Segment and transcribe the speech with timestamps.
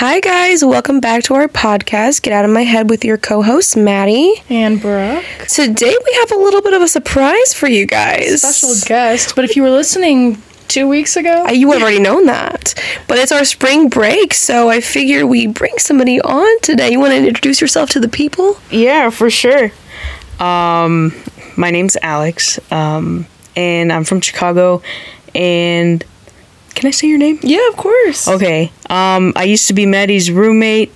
[0.00, 0.64] Hi, guys.
[0.64, 4.32] Welcome back to our podcast, Get Out of My Head with your co hosts, Maddie.
[4.48, 5.24] And Brooke.
[5.48, 8.42] Today, we have a little bit of a surprise for you guys.
[8.42, 9.34] Special guest.
[9.34, 12.74] But if you were listening two weeks ago, You would have already known that.
[13.08, 16.92] But it's our spring break, so I figured we bring somebody on today.
[16.92, 18.56] You want to introduce yourself to the people?
[18.70, 19.72] Yeah, for sure.
[20.38, 21.12] Um,
[21.56, 23.26] my name's Alex, um,
[23.56, 24.80] and I'm from Chicago.
[25.34, 26.04] And
[26.78, 27.38] can I say your name?
[27.42, 28.28] Yeah, of course.
[28.28, 28.70] Okay.
[28.88, 30.92] Um, I used to be Maddie's roommate,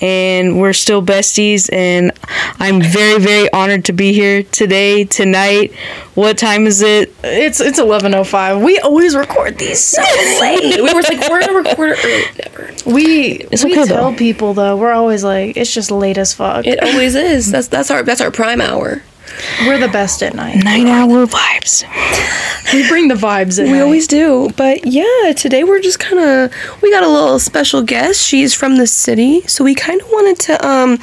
[0.00, 1.68] and we're still besties.
[1.72, 2.12] And
[2.58, 5.72] I'm very, very honored to be here today, tonight.
[6.14, 7.14] What time is it?
[7.22, 8.60] it's it's eleven oh five.
[8.62, 10.02] We always record these so
[10.40, 10.76] late.
[10.80, 12.72] We were like, we're gonna record it early.
[12.74, 12.94] Never.
[12.94, 14.16] We It's we okay, tell though.
[14.16, 16.66] people though, we're always like, it's just late as fuck.
[16.66, 17.50] It always is.
[17.52, 19.02] That's that's our that's our prime hour.
[19.66, 20.62] We're the best at night.
[20.64, 21.84] Nine hour vibes.
[22.72, 23.72] We bring the vibes in.
[23.72, 24.50] We always do.
[24.56, 28.26] But yeah, today we're just kind of we got a little special guest.
[28.26, 30.98] She's from the city, so we kind of wanted to um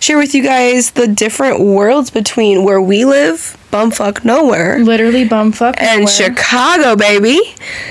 [0.00, 5.74] share with you guys the different worlds between where we live, bumfuck nowhere, literally bumfuck
[5.78, 6.06] and nowhere.
[6.12, 7.38] Chicago, baby.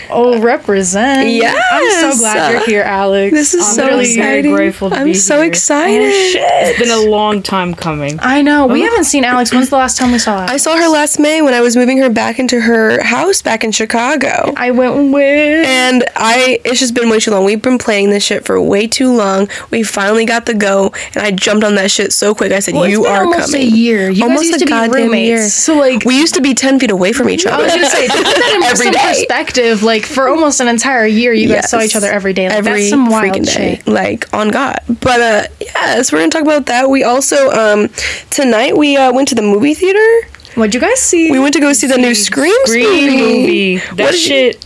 [0.10, 1.30] Oh, represent.
[1.30, 1.56] Yes.
[1.72, 3.34] I'm so glad you're here, Alex.
[3.34, 4.52] This is I'm so really very exciting.
[4.56, 5.46] grateful to I'm be so here.
[5.50, 6.08] excited.
[6.40, 8.18] Oh, it's been a long time coming.
[8.22, 8.66] I know.
[8.68, 8.90] We oh.
[8.90, 9.52] haven't seen Alex.
[9.54, 10.46] When's the last time we saw her?
[10.50, 13.64] I saw her last May when I was moving her back into her house back
[13.64, 14.54] in Chicago.
[14.58, 15.68] I went with.
[15.68, 17.46] And I, it's just been way too long.
[17.46, 19.48] We've been playing this shit for way too long.
[19.72, 22.52] We finally got the go, and I jumped on that shit so quick.
[22.52, 24.10] I said, Well, it's "You been are almost coming." a year.
[24.10, 25.28] You almost guys used a to be goddamn roommates.
[25.28, 25.50] year.
[25.68, 27.62] So like, We used to be ten feet away from each other.
[27.62, 31.06] I was gonna say, to put that in Every perspective, like for almost an entire
[31.06, 32.48] year, you guys saw each other every day.
[32.48, 33.88] Like, every that's some wild freaking day, shit.
[33.88, 34.80] like on God.
[34.88, 36.90] But uh, yes, we're gonna talk about that.
[36.90, 37.90] We also um
[38.30, 40.30] tonight we uh, went to the movie theater.
[40.56, 41.30] What'd you guys see?
[41.32, 43.78] We went to go see the new Scream, Scream movie.
[43.78, 44.66] What That you- shit,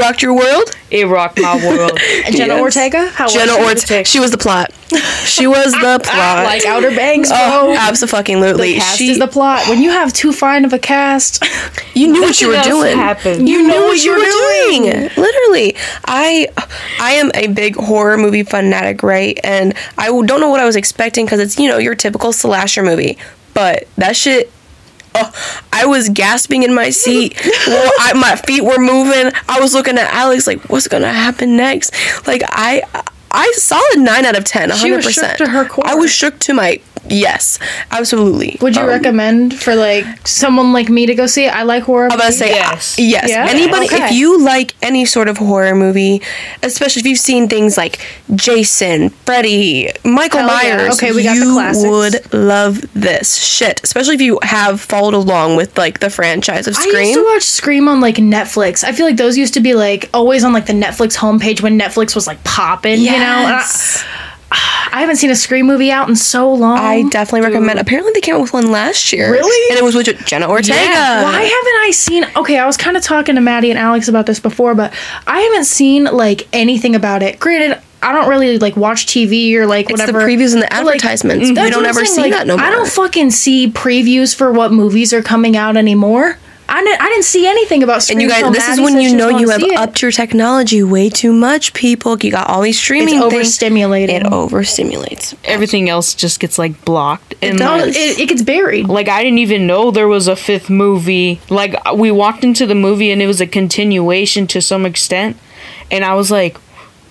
[0.00, 0.70] rocked your world.
[0.90, 1.96] it rocked my world.
[2.30, 2.60] Jenna Yes.
[2.60, 3.08] Ortega.
[3.10, 3.62] How Jenna she?
[3.62, 4.04] Ortega.
[4.08, 4.72] She was the plot.
[5.24, 6.44] She was the plot.
[6.44, 7.34] like Outer Banks, oh,
[7.66, 7.72] bro.
[7.72, 8.74] oh, absolutely.
[8.74, 9.68] the cast She, is the plot.
[9.68, 11.44] When you have too fine of a cast,
[11.94, 12.96] you knew what you were doing.
[12.96, 13.48] happened.
[13.48, 15.10] You knew what you were doing.
[15.16, 16.48] Literally, I,
[17.00, 19.38] I am a big horror movie fanatic, right?
[19.44, 22.82] And I don't know what I was expecting because it's you know your typical slasher
[22.82, 23.16] movie,
[23.54, 24.50] but that shit.
[25.14, 25.32] Oh,
[25.72, 27.38] I was gasping in my seat.
[27.66, 29.32] well, I, my feet were moving.
[29.48, 31.92] I was looking at Alex like, what's gonna happen next?
[32.26, 32.82] Like I,
[33.30, 34.70] I solid nine out of ten.
[34.70, 35.38] Hundred percent.
[35.38, 35.86] to her core.
[35.86, 37.58] I was shook to my yes,
[37.90, 38.56] absolutely.
[38.60, 41.54] would you Um, recommend for like someone like me to go see it?
[41.54, 42.08] I like horror.
[42.10, 42.96] I'm gonna say Yes.
[42.98, 43.28] yes.
[43.28, 43.30] yes.
[43.30, 43.46] Yeah?
[43.48, 44.06] Anybody, Okay.
[44.06, 46.20] if you like any sort of horror movie,
[46.62, 47.98] especially if you've seen things like
[48.34, 50.76] Jason, Freddy, Michael Hell yeah.
[50.76, 51.88] Myers, Okay, we got the you classics.
[51.88, 53.80] would love this shit.
[53.82, 56.96] Especially if you have followed along with like the franchise of Scream.
[56.96, 58.84] I used to watch Scream on like Netflix.
[58.84, 61.78] I feel like those used to be like always on like the Netflix homepage when
[61.78, 63.60] Netflix was like popping, you know.
[64.52, 66.78] I, haven't seen a Scream movie out in so long.
[66.78, 67.78] I definitely recommend.
[67.78, 69.30] Apparently, they came out with one last year.
[69.30, 69.70] Really?
[69.72, 70.74] And it was with Jenna Ortega.
[70.76, 72.26] Why haven't I seen?
[72.36, 74.92] Okay, I was kind of talking to Maddie and Alex about this before, but
[75.26, 77.38] I haven't seen like anything about it.
[77.38, 80.20] Granted, I don't really like watch TV or like It's the whatever.
[80.28, 81.48] previews and the But, like, advertisements.
[81.48, 82.66] we don't ever saying, see like, that no more.
[82.66, 86.38] I don't fucking see previews for what movies are coming out anymore.
[86.72, 88.18] I didn't, I didn't see anything about Scream.
[88.18, 91.08] and you guys, till this is when you know you have upped your technology way
[91.10, 92.16] too much, people.
[92.22, 93.32] You got all these It's streaming things.
[93.58, 94.10] overstimulating.
[94.10, 95.34] It overstimulates.
[95.44, 97.34] Everything else just gets like blocked.
[97.42, 98.86] And No, like, it, it gets buried.
[98.88, 101.40] like I didn't even know there was a fifth movie.
[101.50, 105.36] Like we walked into the movie and it was a continuation to some extent,
[105.90, 106.56] and I was like,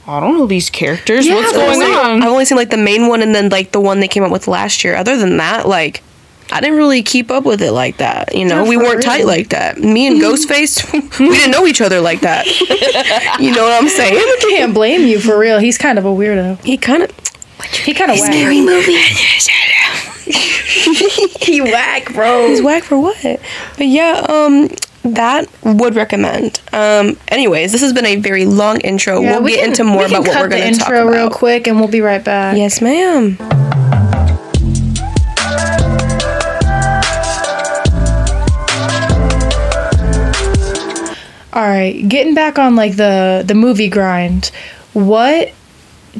[0.07, 1.27] I don't know these characters.
[1.27, 2.23] Yeah, What's going like- on?
[2.23, 4.31] I've only seen like the main one and then like the one they came out
[4.31, 4.95] with last year.
[4.95, 6.01] Other than that, like
[6.51, 8.33] I didn't really keep up with it like that.
[8.35, 9.77] You know, we weren't tight like that.
[9.77, 12.45] Me and Ghostface, we didn't know each other like that.
[13.39, 14.19] you know what I'm saying?
[14.41, 15.59] Can't blame you for real.
[15.59, 16.63] He's kind of a weirdo.
[16.63, 17.11] He kind of
[17.83, 18.31] He kind of whack.
[18.31, 18.97] scary movie.
[21.39, 22.47] He whack, bro.
[22.49, 23.17] He's whack for what?
[23.77, 24.69] But yeah, um,
[25.03, 26.61] that would recommend.
[26.73, 29.21] Um, anyways, this has been a very long intro.
[29.21, 30.97] Yeah, we'll we get can- into more we about what we're going to talk about.
[31.01, 32.57] intro real quick, and we'll be right back.
[32.57, 33.37] Yes, ma'am.
[41.53, 44.51] All right, getting back on like the the movie grind.
[44.93, 45.51] What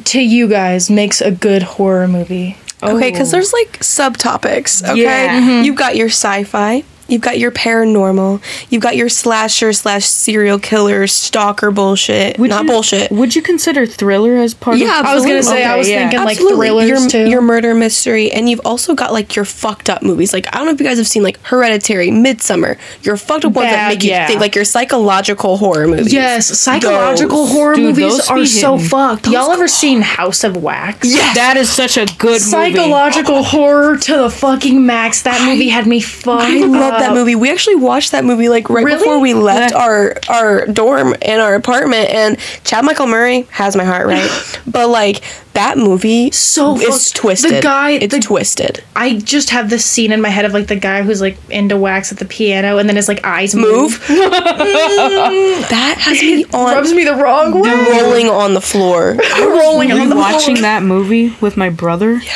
[0.04, 2.56] to you guys makes a good horror movie?
[2.82, 4.82] Okay, because there's like subtopics.
[4.88, 5.40] Okay, Yeah.
[5.40, 5.64] Mm-hmm.
[5.64, 8.40] you've got your sci-fi, You've got your paranormal.
[8.70, 12.38] You've got your slasher slash serial killer stalker bullshit.
[12.38, 13.10] Not you, bullshit.
[13.10, 15.62] Would you consider thriller as part Yeah, of Yeah, I was gonna Absolutely.
[15.62, 15.98] say I was yeah.
[16.00, 16.56] thinking like Absolutely.
[16.68, 17.28] thrillers your, too.
[17.30, 20.32] Your murder mystery, and you've also got like your fucked up movies.
[20.32, 22.78] Like I don't know if you guys have seen like Hereditary, Midsommar.
[23.02, 26.12] Your fucked up ones that Bad, make you think like your psychological horror movies.
[26.12, 27.52] yes, psychological Those.
[27.52, 28.88] horror Dude, movies are be so hitting.
[28.88, 29.26] fucked.
[29.26, 31.08] Y'all ever seen House of Wax?
[31.12, 31.34] Yes.
[31.36, 32.74] That is such a good movie.
[32.74, 35.22] Psychological horror to the fucking max.
[35.22, 36.44] That movie had me fucked.
[36.44, 37.34] I love that movie.
[37.34, 38.98] We actually watched that movie like right Really?
[38.98, 39.78] before we left Yeah.
[39.84, 42.10] our our dorm and our apartment.
[42.10, 44.30] And Chad Michael Murray has my heart right,
[44.66, 45.22] but like
[45.54, 47.62] that movie So is fuck- the twisted.
[47.62, 48.84] guy- it's the- twisted.
[48.94, 51.76] I just have this scene in my head of like the guy who's like into
[51.76, 53.98] wax at the piano, and then his like eyes move.
[54.08, 54.08] Move.
[54.08, 57.70] that has me on Rubs me the wrong way.
[58.00, 59.16] rolling on the floor.
[59.40, 60.62] rolling on the watching floor.
[60.62, 62.14] that movie with my brother.
[62.14, 62.32] Yeah.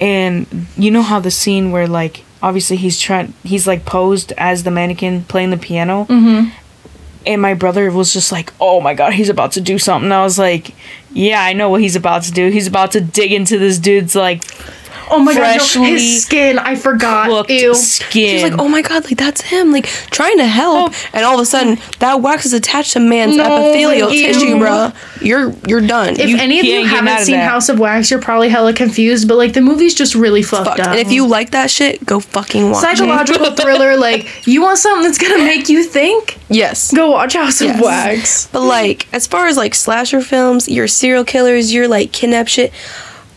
[0.00, 4.62] And you know how the scene where like obviously he's trying he's like posed as
[4.64, 6.04] the mannequin playing the piano.
[6.04, 6.50] Mm-hmm.
[7.26, 10.22] And my brother was just like, "Oh my god, he's about to do something." I
[10.22, 10.74] was like,
[11.12, 12.50] "Yeah, I know what he's about to do.
[12.50, 14.44] He's about to dig into this dude's like
[15.10, 16.58] Oh my god, no, his skin.
[16.58, 17.28] I forgot.
[17.28, 17.74] cooked Ew.
[17.74, 21.08] skin." She's like, oh my god, like that's him, like trying to help, oh.
[21.12, 24.26] and all of a sudden that wax is attached to man's No, epithelial ew.
[24.32, 24.94] tissue, bruh.
[25.22, 26.18] You're you're done.
[26.18, 27.40] If you any of you ain't getting out haven't seen.
[27.40, 29.26] House of Wax, you're probably hella confused.
[29.28, 30.80] But like the movie's just really fucked, fucked.
[30.80, 30.86] up.
[30.88, 32.98] And if you like that shit, go fucking watch it.
[32.98, 36.92] psychological thriller, like you want something that's gonna make you think, Yes.
[36.92, 37.74] go watch House Yes.
[37.76, 38.46] of Wax.
[38.48, 42.72] But like, as far as like slasher films, your serial killers, your like kidnap shit,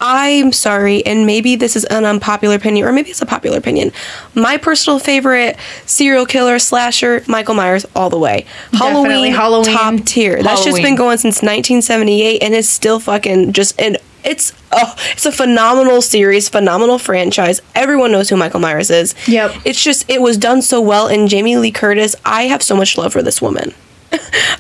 [0.02, 3.92] I'm sorry, and maybe this is an unpopular opinion, or maybe it's a popular opinion.
[4.34, 8.48] My personal favorite serial killer slasher, Michael Myers, all the way.
[8.72, 10.00] Definitely Halloween, Halloween.
[10.00, 10.42] top tier.
[10.42, 13.98] That's just been going since 1978, and it's still fucking just and.
[14.24, 17.60] It's oh, it's a phenomenal series, phenomenal franchise.
[17.74, 19.16] Everyone knows who Michael Myers is.
[19.28, 19.62] Yep.
[19.66, 22.16] It's just it was done so well, and Jamie Lee Curtis.
[22.24, 23.74] I have so much love for this woman.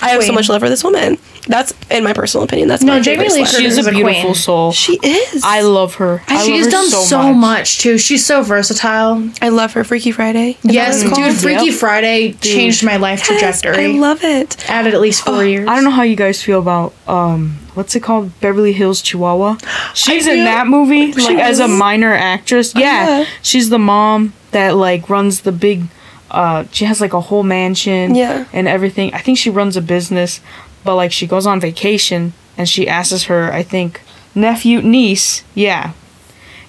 [0.02, 1.20] I have so much love for this woman.
[1.48, 2.68] That's in my personal opinion.
[2.68, 3.40] That's No, my Jamie Lee.
[3.44, 4.36] Curtis She's is a a beautiful queen.
[4.36, 4.72] soul.
[4.72, 5.42] She is.
[5.44, 6.22] I love her.
[6.28, 7.80] I love She's her done so, so, much.
[7.80, 7.98] too.
[7.98, 9.30] She's so versatile.
[9.42, 9.84] I love her.
[9.84, 10.58] Freaky Friday.
[10.62, 11.36] Yes, what dude.
[11.36, 11.76] Freaky Yep.
[11.76, 13.86] Friday changed my life Yes, trajectory.
[13.86, 14.70] I love it.
[14.70, 15.68] Added at least four years.
[15.68, 19.58] I don't know how you guys feel about um what's it called Beverly Hills Chihuahua.
[19.96, 22.74] She's in that movie like as a minor actress.
[22.76, 23.26] Yeah, yeah.
[23.42, 25.84] she's the mom that like runs the big.
[26.30, 28.16] Uh, she has like a whole mansion.
[28.16, 28.46] Yeah.
[28.54, 29.14] and everything.
[29.14, 30.40] I think she runs a business,
[30.84, 34.02] but like she goes on vacation and she asks her, I think
[34.36, 35.94] nephew niece, yeah,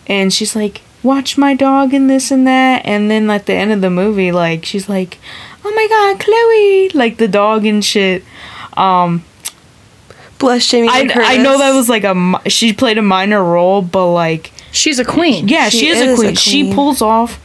[0.07, 3.73] and she's like, watch my dog and this and that, and then at the end
[3.73, 5.19] of the movie, like she's like,
[5.65, 8.25] oh my god, Chloe, like the dog and shit.
[8.77, 9.25] Um,
[10.39, 11.29] Bless Jamie Lee I, Curtis.
[11.29, 15.05] I know that was like a she played a minor role, but like She's a
[15.05, 15.49] queen.
[15.49, 16.35] yeah, She she, is, is a a queen.
[16.35, 17.37] She pulls off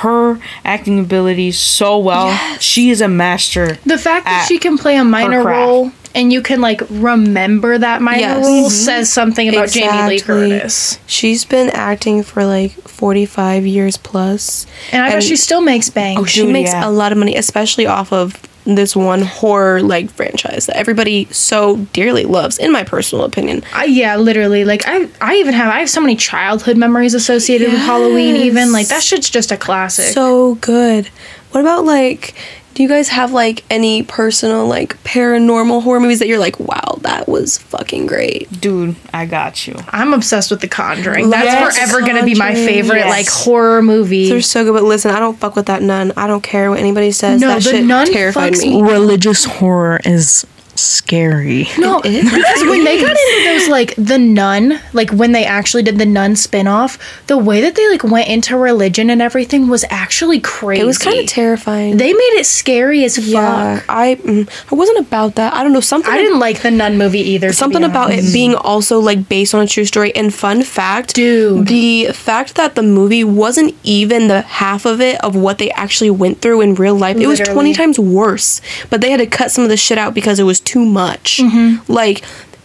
[0.00, 2.28] her acting abilities so well.
[2.28, 2.62] Yes.
[2.62, 3.74] She is a master.
[3.84, 8.02] The fact that she can play a minor role and you can like remember that
[8.02, 8.44] minor Yes.
[8.44, 8.70] role Mhm.
[8.72, 10.98] says something about Jamie Lee Curtis.
[11.06, 14.66] She's been acting for like 45 years plus.
[14.92, 16.18] And I bet she still makes bank.
[16.18, 16.86] Oh, she Dude, makes yeah.
[16.88, 18.36] a lot of money, especially off of
[18.66, 23.62] this one horror like franchise that everybody so dearly loves, in my personal opinion.
[23.74, 24.66] I, yeah, literally.
[24.66, 28.36] Like I, I even have I have so many childhood memories associated with Halloween.
[28.36, 30.12] Even like that shit's just a classic.
[30.12, 31.08] So good.
[31.52, 32.34] What about like
[32.78, 36.98] do you guys have like any personal like paranormal horror movies that you're like, wow,
[37.00, 38.48] that was fucking great?
[38.60, 39.74] Dude, I got you.
[39.88, 41.28] I'm obsessed with The Conjuring.
[41.28, 43.08] That's Yes, forever gonna be my favorite Yes.
[43.08, 44.28] like horror movie.
[44.28, 46.12] They're so good, but listen, I don't fuck with that nun.
[46.16, 47.40] I don't care what anybody says.
[47.40, 48.80] No, that the shit nun terrified fucks me.
[48.80, 48.88] me.
[48.88, 50.46] Religious horror is
[50.78, 51.68] scary.
[51.78, 55.98] No, because when they got into those like the nun, like when they actually did
[55.98, 60.40] the nun spin-off, the way that they like went into religion and everything was actually
[60.40, 60.82] crazy.
[60.82, 61.96] It was kind of terrifying.
[61.96, 63.26] They made it scary as fuck.
[63.26, 65.54] yeah, I mm, I wasn't about that.
[65.54, 66.12] I don't know something.
[66.12, 67.52] I didn't like the nun movie either.
[67.52, 71.66] something about it being also like based on a true story and fun fact Dude.
[71.66, 76.10] the fact that the movie wasn't even the half of it of what they actually
[76.10, 79.50] went through in real life it was 20 times worse but they had to cut
[79.50, 81.92] some of the shit out because it was too much Mm-hmm.
[82.00, 82.18] like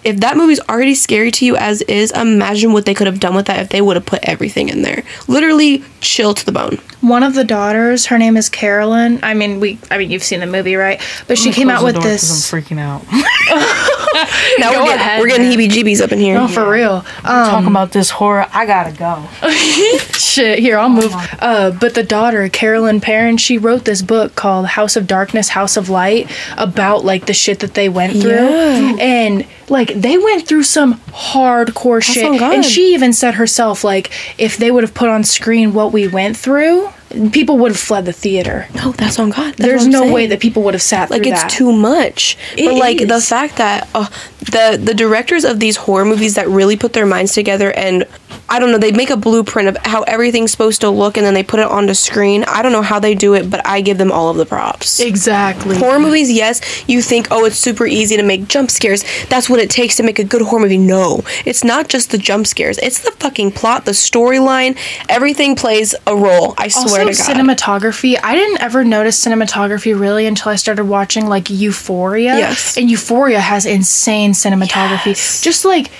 [0.03, 3.35] if that movie's already scary to you as is imagine what they could have done
[3.35, 6.77] with that if they would have put everything in there literally chill to the bone
[7.01, 9.19] One of the daughters, her name is Carolyn.
[9.23, 9.77] I mean, we.
[9.91, 11.01] I mean, you've seen the movie, right?
[11.27, 12.53] But she came out with Close the door 'cause this.
[12.53, 13.01] I'm freaking out.
[14.59, 17.03] now Go we're getting, ahead, we're getting heebie-jeebies up in here Oh, for real.
[17.25, 19.27] Um, Talking about this horror, I gotta go.
[20.17, 20.59] shit.
[20.59, 21.13] Here, I'll move.
[21.39, 25.75] Uh, but the daughter, Carolyn Perron, she wrote this book called House of Darkness, House
[25.77, 28.95] of Light about like the shit that they went through, Yeah.
[28.99, 32.41] and like they went through some hardcore shit.
[32.41, 36.07] And she even said herself, like, if they would have put on screen what we
[36.07, 36.89] went through.
[37.31, 38.67] people would have fled the theater.
[38.73, 39.53] No, that's on God.
[39.53, 40.11] That's There's no saying.
[40.13, 41.51] way that people would have sat like it's that.
[41.51, 44.07] too much It but like the fact that uh,
[44.51, 48.05] the the directors of these horror movies that really put their minds together and
[48.49, 51.33] i don't know they make a blueprint of how everything's supposed to look and then
[51.33, 53.97] they put it onto screen i don't know how they do it but i give
[53.97, 55.77] them all of the props exactly.
[55.77, 59.59] horror movies yes you think oh it's super easy to make jump scares that's what
[59.59, 62.77] it takes to make a good horror movie no it's not just the jump scares
[62.79, 64.77] it's the fucking plot the storyline
[65.09, 68.17] everything plays a role i swear also, to god cinematography.
[68.21, 72.37] I didn't ever notice cinematography really until I started watching like Euphoria.
[72.37, 72.77] Yes.
[72.77, 75.07] And Euphoria has insane cinematography.
[75.07, 75.41] Yes.
[75.41, 75.91] Just like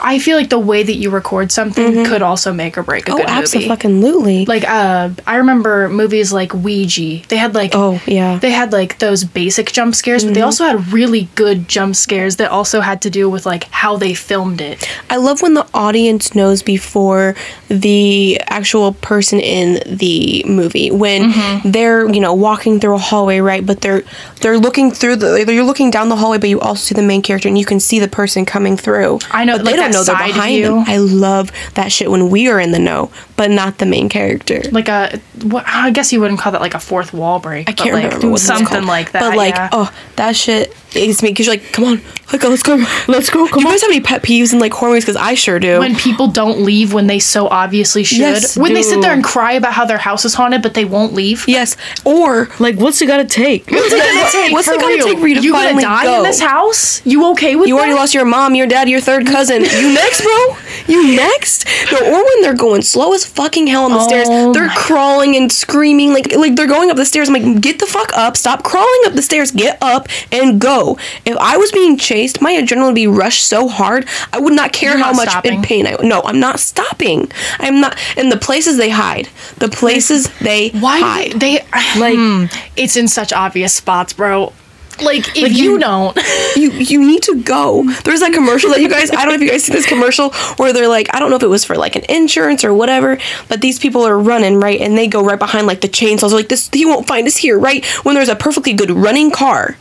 [0.00, 3.12] I feel like the way that you record something could also make or break a
[3.12, 3.68] oh good movie.
[3.68, 7.22] absolutely Like uh I remember movies like Ouija.
[7.28, 10.64] They had like oh yeah they had like those basic jump scares, but they also
[10.64, 14.60] had really good jump scares that also had to do with like how they filmed
[14.60, 14.88] it.
[15.10, 17.34] I love when the audience knows before
[17.68, 21.70] the actual person in the movie when Mm-hmm.
[21.70, 24.02] they're you know walking through a hallway right but they're
[24.40, 27.20] they're looking through the you're looking down the hallway but you also see the main
[27.22, 30.06] character and you can see the person coming through I know, but like they don't
[30.06, 30.64] know they're behind view.
[30.66, 34.08] them I love that shit when we are in the know but not the main
[34.08, 37.68] character Like a what I guess you wouldn't call that like a fourth wall break.
[37.68, 39.20] I can't like, remember what it's something like that.
[39.20, 39.68] But like, yeah.
[39.72, 42.00] oh, that shit is me because you're like, come on,
[42.32, 42.76] like, let's go,
[43.06, 43.46] Let's go.
[43.46, 43.72] Come Do Come you on.
[43.74, 45.04] guys have any pet peeves in like horror movies?
[45.04, 45.78] Because I sure do.
[45.80, 48.18] when people don't leave when they so obviously should.
[48.18, 50.86] Yes, when they sit there and cry about how their house is haunted, but they
[50.86, 51.44] won't leave.
[51.46, 51.76] yes,
[52.06, 53.70] or Like, what's it gotta take?
[53.70, 54.52] What's it gonna take?
[54.52, 56.16] What's it gonna take for you to You finally gonna die go?
[56.18, 57.04] in this house?
[57.04, 57.68] You okay with that?
[57.68, 57.80] You that?
[57.82, 59.62] already lost your mom, your dad, your third cousin.
[59.80, 60.56] You next, bro?
[60.86, 61.66] You next?
[61.92, 64.74] No, or when they're going slow as fucking hell on the stairs, Oh they're my
[64.74, 67.28] crawling and screaming like like they're going up the stairs.
[67.28, 70.98] I'm like, get the fuck up, stop crawling up the stairs, get up and go.
[71.24, 74.72] If I was being chased, my adrenaline would be rushed so hard, I would not
[74.72, 75.54] care You're how not much stopping?
[75.54, 75.96] in pain I.
[76.02, 77.30] No, I'm not stopping.
[77.58, 77.98] I'm not.
[78.16, 79.28] And the places they hide,
[79.58, 81.32] the places they Why hide.
[81.32, 81.64] they, they
[82.00, 82.16] like?
[82.16, 82.44] Hmm,
[82.76, 84.52] it's in such obvious spots, bro.
[85.00, 86.16] Like if you, you- don't,
[86.56, 87.84] you you need to go.
[88.04, 90.30] There's that commercial that you guys I don't know if you guys see this commercial
[90.56, 93.18] where they're like I don't know if it was for like an insurance or whatever,
[93.48, 96.32] but these people are running right and they go right behind like the chainsaws.
[96.32, 97.84] Like this he won't find us here, right?
[98.04, 99.76] When there's a perfectly good running car.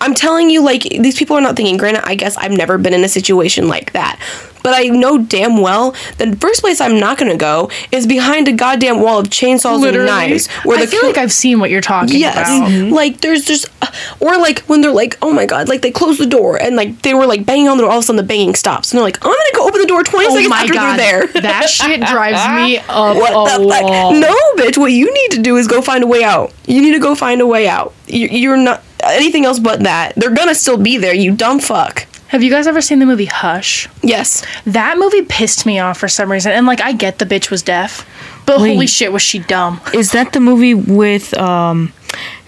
[0.00, 1.78] I'm telling you, like these people are not thinking.
[1.78, 4.20] Granted, I guess I've never been in a situation like that,
[4.64, 8.52] but I know damn well the first place I'm not gonna go is behind a
[8.52, 10.08] goddamn wall of chainsaws Literally.
[10.10, 10.48] and knives.
[10.64, 12.34] Where I the feel kill- like I've seen what you're talking Yes.
[12.36, 12.68] about.
[12.68, 12.84] Mm-hmm.
[12.86, 12.94] Mm-hmm.
[12.94, 13.86] Like there's just uh,
[14.20, 17.02] or like when they're like, oh my god, like they close the door and like
[17.02, 18.90] they were like banging on the door, all of a sudden the banging stops.
[18.90, 20.98] And they're like, I'm gonna go open the door 20 Oh seconds my after god,
[20.98, 21.42] they're there.
[21.42, 23.82] that shit drives me up what a the fuck?
[23.84, 24.12] wall.
[24.14, 26.52] No, bitch, what you need to do is go find a way out.
[26.66, 27.92] You need to go find a way out.
[28.06, 30.14] You're not anything else but that.
[30.16, 32.06] They're gonna still be there, you dumb fuck.
[32.34, 33.88] Have you guys ever seen the movie Hush?
[34.02, 34.44] Yes.
[34.66, 36.50] That movie pissed me off for some reason.
[36.50, 38.04] And like I get the bitch was deaf,
[38.44, 38.72] but Wait.
[38.72, 39.80] holy shit was she dumb.
[39.94, 41.92] Is that the movie with um,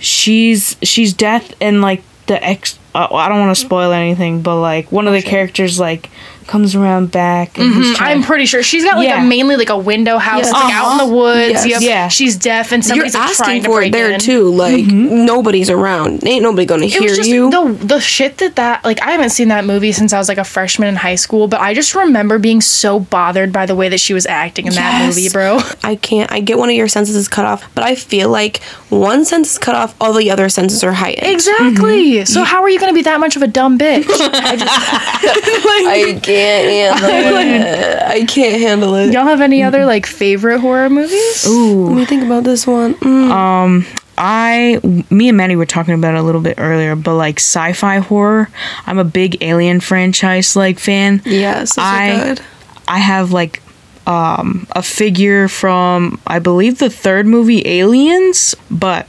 [0.00, 2.80] she's she's death and like the ex?
[2.96, 6.10] Uh, I don't want to spoil anything, but like one of the characters like
[6.46, 7.94] comes around back and he's mm-hmm.
[7.94, 8.18] trying.
[8.18, 9.24] I'm pretty sure she's got like Yeah.
[9.24, 10.52] a mainly like a window house Yes.
[10.52, 11.14] like out in the uh-huh.
[11.14, 11.66] woods.
[11.66, 11.68] Yes.
[11.68, 11.82] Yep.
[11.82, 12.08] Yeah.
[12.08, 14.20] She's deaf and You're somebody's like, asking for it there in.
[14.20, 14.50] too.
[14.50, 15.24] Like mm-hmm.
[15.24, 16.26] nobody's around.
[16.26, 17.50] Ain't nobody gonna It hear was just you.
[17.50, 20.38] the the shit that that like I haven't seen that movie since I was like
[20.38, 23.88] a freshman in high school, but I just remember being so bothered by the way
[23.88, 25.60] that she was acting in that movie, bro.
[25.82, 26.30] I can't.
[26.32, 29.52] I get one of your senses is cut off, but I feel like one sense
[29.52, 31.30] is cut off, all the other senses are heightened.
[31.30, 32.12] Exactly.
[32.12, 32.24] Mm-hmm.
[32.24, 34.06] So how are you going to be that much of a dumb bitch?
[34.08, 38.02] I can't handle it.
[38.02, 39.12] I can't handle it.
[39.12, 41.46] Y'all have any other like favorite horror movies?
[41.46, 41.86] Ooh.
[41.86, 42.94] Let me think about this one.
[42.94, 44.00] Mm.
[44.18, 47.98] I, me and Maddie were talking about it a little bit earlier, but like sci-fi
[47.98, 48.48] horror,
[48.86, 51.20] I'm a big Alien franchise like fan.
[51.24, 52.40] Yes, I good.
[52.88, 53.62] I have like
[54.06, 59.06] um a figure from I believe the third movie Aliens, but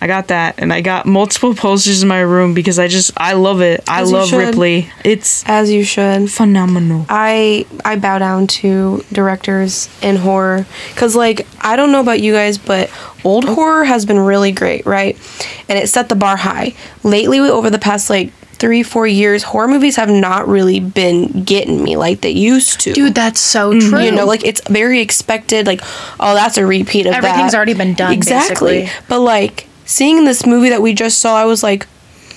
[0.00, 3.34] I got that and I got multiple posters in my room because I just I
[3.34, 3.82] love it.
[3.88, 4.32] I As you love.
[4.32, 4.90] Ripley.
[5.04, 6.30] It's As you should.
[6.30, 7.06] phenomenal.
[7.08, 12.32] I I bow down to directors in horror because like I don't know about you
[12.32, 12.90] guys, but
[13.24, 15.16] old horror has been really great, right?
[15.68, 16.74] And it set the bar high.
[17.02, 21.82] Lately, over the past like three four years, horror movies have not really been getting
[21.82, 22.92] me like they used to.
[22.92, 23.90] Dude, that's so mm-hmm.
[23.90, 24.00] true.
[24.02, 25.66] you know, like it's very expected.
[25.66, 25.80] Like,
[26.20, 27.24] oh, that's a repeat of that.
[27.24, 28.82] Everything's already been done, Exactly.
[28.82, 29.04] basically.
[29.08, 31.86] But like seeing this movie that we just saw, I was like,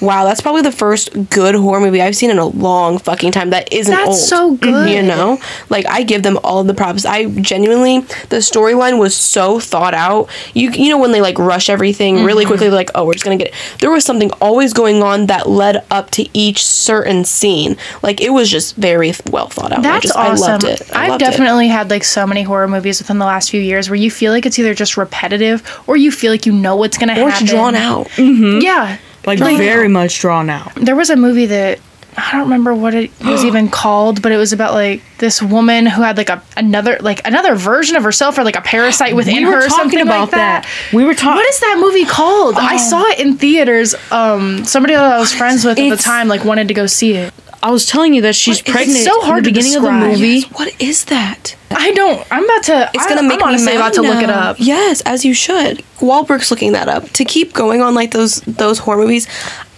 [0.02, 3.50] wow, that's probably the first good horror movie I've seen in a long fucking time
[3.52, 4.18] that isn't That's old.
[4.18, 4.90] so good.
[4.90, 5.40] You know?
[5.70, 7.06] Like I give them all of the props.
[7.06, 8.00] I genuinely
[8.30, 10.30] the storyline was so thought out.
[10.54, 12.50] You you know when they like rush everything really Mm-hmm.
[12.50, 13.80] quickly like, oh, we're just going to get it.
[13.80, 17.76] There was something always going on that led up to each certain scene.
[18.04, 19.80] Like it was just very well thought out.
[19.80, 20.44] I That's just, awesome.
[20.48, 20.94] I loved it.
[20.96, 21.26] I have loved it.
[21.26, 24.32] definitely had like so many horror movies within the last few years where you feel
[24.32, 27.44] like it's either just repetitive or you feel like you know what's gonna or happen.
[27.44, 28.08] it's drawn out.
[28.18, 28.98] Yeah.
[29.28, 29.92] Like, Drawn very out.
[29.92, 30.74] much drawn out.
[30.76, 31.80] There was a movie that
[32.16, 35.86] I don't remember what it was even called, but it was about like this woman
[35.86, 39.36] who had like a another like another version of herself or like a parasite within
[39.36, 40.64] we her or something about like that.
[40.64, 40.94] that.
[40.96, 41.36] We were talking.
[41.36, 42.56] What is that movie called?
[42.58, 43.94] I saw it in theaters.
[44.12, 47.14] Um, somebody that I was friends with at the time like wanted to go see
[47.14, 47.34] it.
[47.64, 48.98] I was telling you that she's What is- pregnant.
[49.00, 50.12] It's so hard in the to beginning of the describe.
[50.12, 50.42] movie.
[50.54, 51.56] What is that?
[51.72, 52.26] I don't.
[52.32, 52.92] I'm about to.
[52.94, 54.56] It's I- gonna make I'm honestly me mad about to look it up.
[54.60, 55.84] Yes, as you should.
[56.00, 59.28] Wahlberg's looking that up to keep going on like those those horror movies.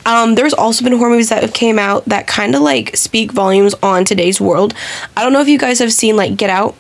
[0.06, 3.32] Um, there's also been horror movies that have came out that kind of like speak
[3.32, 4.74] volumes on today's world.
[5.16, 6.76] I don't know if you guys have seen like Get Out,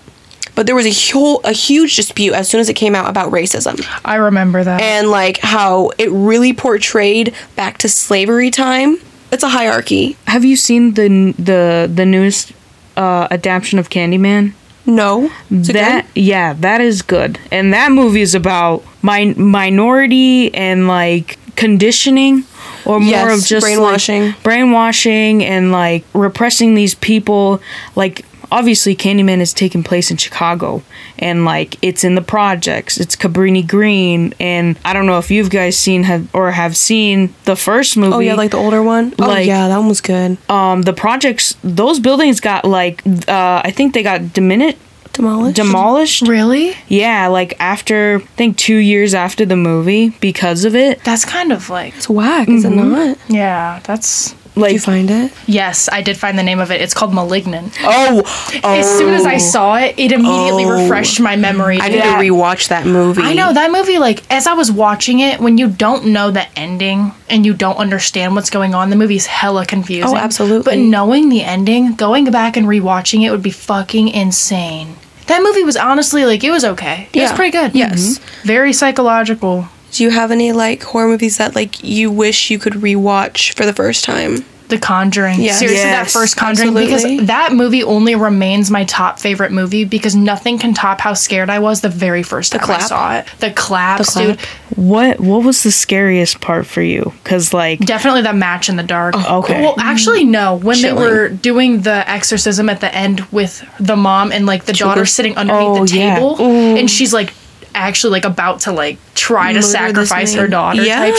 [0.55, 3.31] but there was a whole a huge dispute as soon as it came out about
[3.31, 4.81] racism I remember that.
[4.81, 8.97] and like how it really portrayed back to slavery time.
[9.31, 10.17] It's a hierarchy.
[10.27, 12.51] Have you seen the the the newest
[12.97, 14.53] uh, adaptation of Candyman?
[14.85, 17.37] No, that yeah, that is good.
[17.51, 22.43] And that movie is about min- minority and like conditioning
[22.85, 24.33] or more Yes, of just like, brainwashing.
[24.41, 27.61] brainwashing and like repressing these people
[27.95, 30.81] like obviously Candyman is taking place in Chicago
[31.17, 32.97] and like it's in the projects.
[32.97, 37.33] It's Cabrini Green and I don't know if you've guys seen have or have seen
[37.45, 38.15] the first movie.
[38.15, 39.13] Oh yeah, like the older one.
[39.19, 40.37] oh Like- yeah, that one was good.
[40.49, 44.77] um the projects those buildings got like uh I think they got diminished
[45.11, 45.55] Demolished.
[45.57, 46.75] demolished really?
[46.87, 51.03] yeah, like after I think two years after the movie because of it.
[51.03, 51.93] That's kind of like.
[51.97, 53.17] It's whack, is it not?
[53.27, 54.33] Yeah, that's.
[54.59, 55.31] Did Like you find it?
[55.47, 56.81] Yes, I did find the name of it.
[56.81, 57.77] It's called Malignant.
[57.83, 58.21] Oh,
[58.63, 60.81] As soon as I saw it, it immediately Oh.
[60.83, 61.79] refreshed my memory.
[61.81, 62.17] I need Yeah.
[62.17, 63.21] to rewatch that movie.
[63.23, 63.97] I know that movie.
[63.99, 67.77] Like as I was watching it, when you don't know the ending and you don't
[67.77, 70.09] understand what's going on, the movie's hella confusing.
[70.09, 70.63] Oh, absolutely.
[70.75, 74.95] But knowing the ending, going back and rewatching it would be fucking insane.
[75.27, 77.07] That movie was honestly like it was okay.
[77.13, 77.71] It was pretty good.
[77.75, 78.17] Yes.
[78.19, 78.19] Mhm.
[78.45, 79.67] Very psychological.
[79.99, 83.65] Do you have any like horror movies that like you wish you could rewatch for
[83.65, 84.45] the first time?
[84.69, 85.41] The Conjuring.
[85.41, 85.59] Yes.
[85.59, 87.17] Seriously, that first Conjuring absolutely.
[87.17, 91.49] because that movie only remains my top favorite movie because nothing can top how scared
[91.49, 93.25] I was the very first time I saw it.
[93.39, 94.25] The claps, clap?
[94.25, 94.39] dude.
[94.77, 97.11] what what was the scariest part for you?
[97.25, 99.15] Cuz like Definitely that match in the dark.
[99.17, 99.59] Oh, okay.
[99.61, 100.55] Well, actually, no.
[100.55, 100.95] When Chilling.
[100.95, 105.05] they were doing the exorcism at the end with the mom and like the daughter
[105.05, 106.15] sitting underneath Oh, the yeah.
[106.15, 107.33] table, and she's like
[107.75, 110.49] actually like about to like try to Murder this sacrifice her man.
[110.51, 111.15] daughter type Yeah.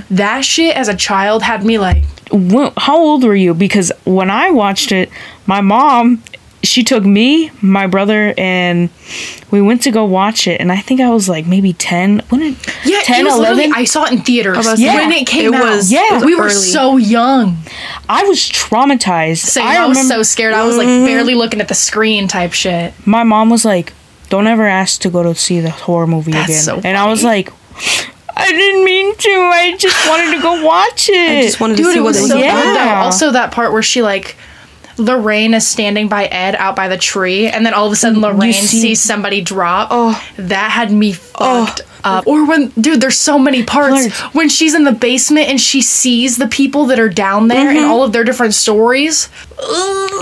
[0.00, 0.04] shit.
[0.10, 3.54] That shit as a child had me like wh- how old were you?
[3.54, 5.10] Because when I watched it,
[5.46, 6.22] my mom
[6.64, 8.90] she took me, my brother, and
[9.52, 10.60] we went to go watch it.
[10.60, 12.20] And I think I was like maybe ten.
[12.30, 13.72] When it, yeah, 10, it was 11?
[13.76, 14.96] I saw it in theaters was- yeah.
[14.96, 15.64] when it came It out.
[15.76, 16.00] was- Yeah.
[16.10, 17.58] it was we were so young.
[18.08, 19.38] I was traumatized.
[19.46, 20.52] Same, I, was so scared.
[20.52, 22.92] I was like barely looking at the screen type shit.
[23.06, 23.92] my mom was like,
[24.28, 27.06] "Don't ever ask to go to see the horror movie That's again." so and I
[27.08, 27.50] was like,
[28.36, 29.30] "I didn't mean to.
[29.30, 32.08] I just wanted to go watch it." I just wanted to Dude, see it what
[32.08, 32.62] was it was so Yeah.
[32.62, 32.94] good though.
[32.94, 34.36] Also, that part where she like.
[35.00, 38.20] Lorraine is standing by Ed out by the tree, and then all of a sudden
[38.20, 39.88] Lorraine see- sees somebody drop.
[39.92, 40.20] Oh.
[40.38, 42.26] that had me fucked up.
[42.26, 46.36] Or when, dude, there's so many parts when she's in the basement and she sees
[46.38, 49.28] the people that are down there and all of their different stories.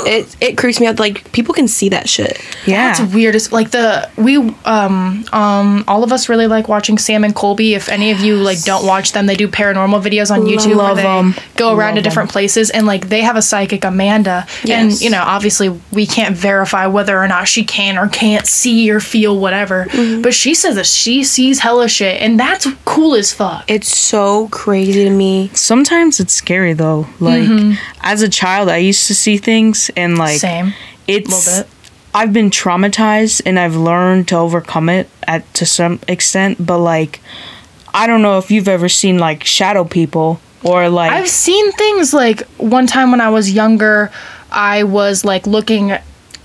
[0.08, 0.98] It it creeps me out.
[0.98, 2.40] Like people can see that shit.
[2.66, 2.90] yeah.
[2.90, 3.34] It's weird.
[3.34, 7.74] It's like the we um um all of us really like watching Sam and Colby.
[7.74, 10.96] If any of you like don't watch them, they do paranormal videos on YouTube Love
[10.96, 11.34] where they 'em.
[11.56, 14.46] go around to Love different places and like they have a psychic Amanda.
[14.64, 14.70] Yes.
[14.94, 18.90] And you know, obviously we can't verify whether or not she can or can't see
[18.90, 19.86] or feel whatever.
[20.22, 23.64] But she says that she sees hella shit and that's cool as fuck.
[23.68, 25.50] It's so crazy to me.
[25.54, 27.06] Sometimes it's scary though.
[27.20, 27.74] Like mm-hmm.
[28.00, 30.74] as a child, I used to see things and like Same.
[31.06, 31.72] it's Little bit.
[32.14, 37.20] I've been traumatized and I've learned to overcome it at to some extent, but like
[37.92, 42.12] I don't know if you've ever seen like shadow people or like I've seen things
[42.12, 44.10] like one time when I was younger,
[44.50, 45.96] I was like looking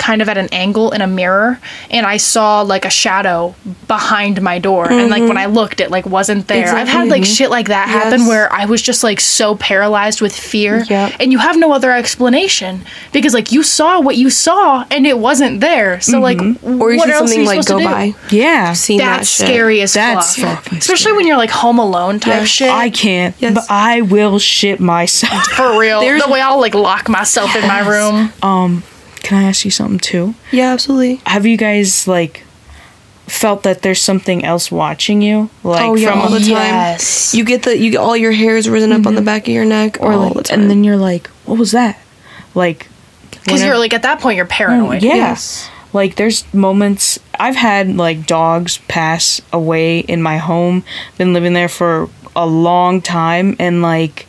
[0.02, 1.60] kind of at an angle in a mirror
[1.92, 3.54] and I saw like a shadow
[3.88, 6.74] behind my door and like when I looked it like wasn't there.
[6.76, 10.36] I've had like shit like that happen where I was just like so paralyzed with
[10.36, 11.14] fear Yep.
[11.20, 12.82] and you have no other explanation
[13.14, 16.02] because like you saw what you saw and it wasn't there.
[16.02, 18.16] So like Or you what see else something you like go by.
[18.32, 18.74] Yeah.
[18.74, 19.46] Seen that That's shit.
[19.48, 20.72] scary as That's fuck.
[20.72, 22.46] Especially when you're like home alone type Yeah.
[22.46, 22.72] shit.
[22.72, 23.54] I can't, Yes.
[23.54, 25.44] but I will shit myself.
[25.50, 26.00] for real.
[26.06, 28.34] There's- the way I'll like lock myself in my room.
[28.42, 28.84] um,
[29.24, 30.36] can I ask you something too?
[30.52, 31.22] Yeah, absolutely.
[31.26, 32.44] Have you guys like
[33.28, 35.50] felt that there's something else watching you?
[35.64, 36.50] Oh, like oh yeah, from all the time.
[36.50, 37.34] Yes.
[37.34, 39.26] You get the you get all your hairs risen up on the mm-hmm.
[39.26, 40.62] back of your neck, or all like, the time.
[40.62, 42.00] and then you're like, what was that?
[42.54, 42.88] Like,
[43.32, 45.04] Because you're like at that point you're oh, paranoid.
[45.04, 45.16] yeah.
[45.16, 45.70] Yes.
[45.94, 50.84] Like there's moments I've had like dogs pass away in my home,
[51.18, 54.26] been living there for a long time and like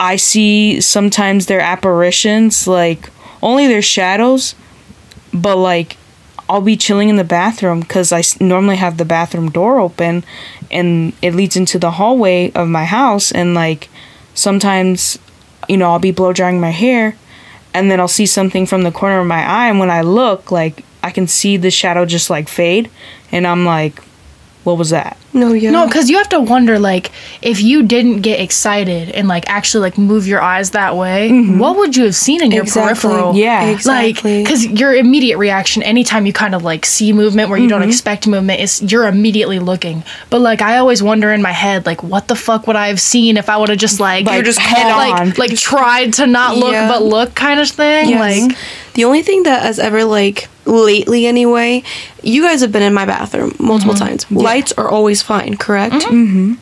[0.00, 3.10] I see sometimes their apparitions like
[3.42, 4.54] only their shadows
[5.32, 5.96] but like
[6.48, 10.24] I'll be chilling in the bathroom cuz I normally have the bathroom door open
[10.70, 13.88] and it leads into the hallway of my house and like
[14.34, 15.18] sometimes
[15.68, 17.16] you know I'll be blow drying my hair
[17.74, 20.50] and then I'll see something from the corner of my eye and when I look
[20.50, 22.90] like I can see the shadow just like fade
[23.30, 24.02] and I'm like
[24.64, 25.16] what was that?
[25.34, 25.70] no, yeah.
[25.70, 29.82] No, because you have to wonder, like, if you didn't get excited and like actually
[29.82, 33.08] like move your eyes that way, what would you have seen in your Exactly.
[33.10, 33.34] peripheral?
[33.36, 33.66] Yeah.
[33.66, 34.38] Exactly.
[34.38, 37.82] Like, because your immediate reaction anytime you kind of like see movement where you don't
[37.82, 40.02] expect movement is you're immediately looking.
[40.28, 43.00] But like, I always wonder in my head, like, what the fuck would I have
[43.00, 45.32] seen if I would have just like, Like, just head like, on.
[45.38, 46.88] like tried to not look Yeah.
[46.88, 48.08] but look kind of thing?
[48.08, 48.48] Yes.
[48.48, 48.58] Like,
[48.98, 51.84] the only thing that has ever like lately anyway,
[52.20, 54.28] you guys have been in my bathroom multiple times.
[54.28, 55.94] Lights are always fine, correct?
[55.94, 56.54] Mm-hmm.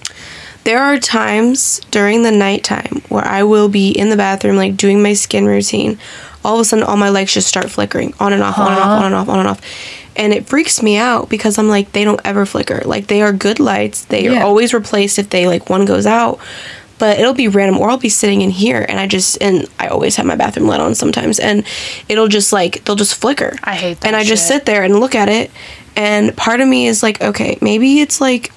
[0.65, 5.03] There are times during the nighttime where I will be in the bathroom like doing
[5.03, 5.99] my skin routine.
[6.45, 8.81] All of a sudden all my lights just start flickering on and off, on and
[8.83, 9.63] off, on and off, on and off.
[10.15, 12.83] And it freaks me out because I'm like, they don't ever flicker.
[12.85, 14.05] Like they are good lights.
[14.05, 16.39] They are always replaced if they like one goes out
[16.99, 19.89] but it'll be random or I'll be sitting in here and I just and I
[19.89, 21.65] always have my bathroom light on sometimes and
[22.09, 23.57] it'll just like they'll just flicker.
[23.65, 25.51] I hate that And I just sit there and look at it
[25.97, 28.53] and part of me is like, okay, maybe it's like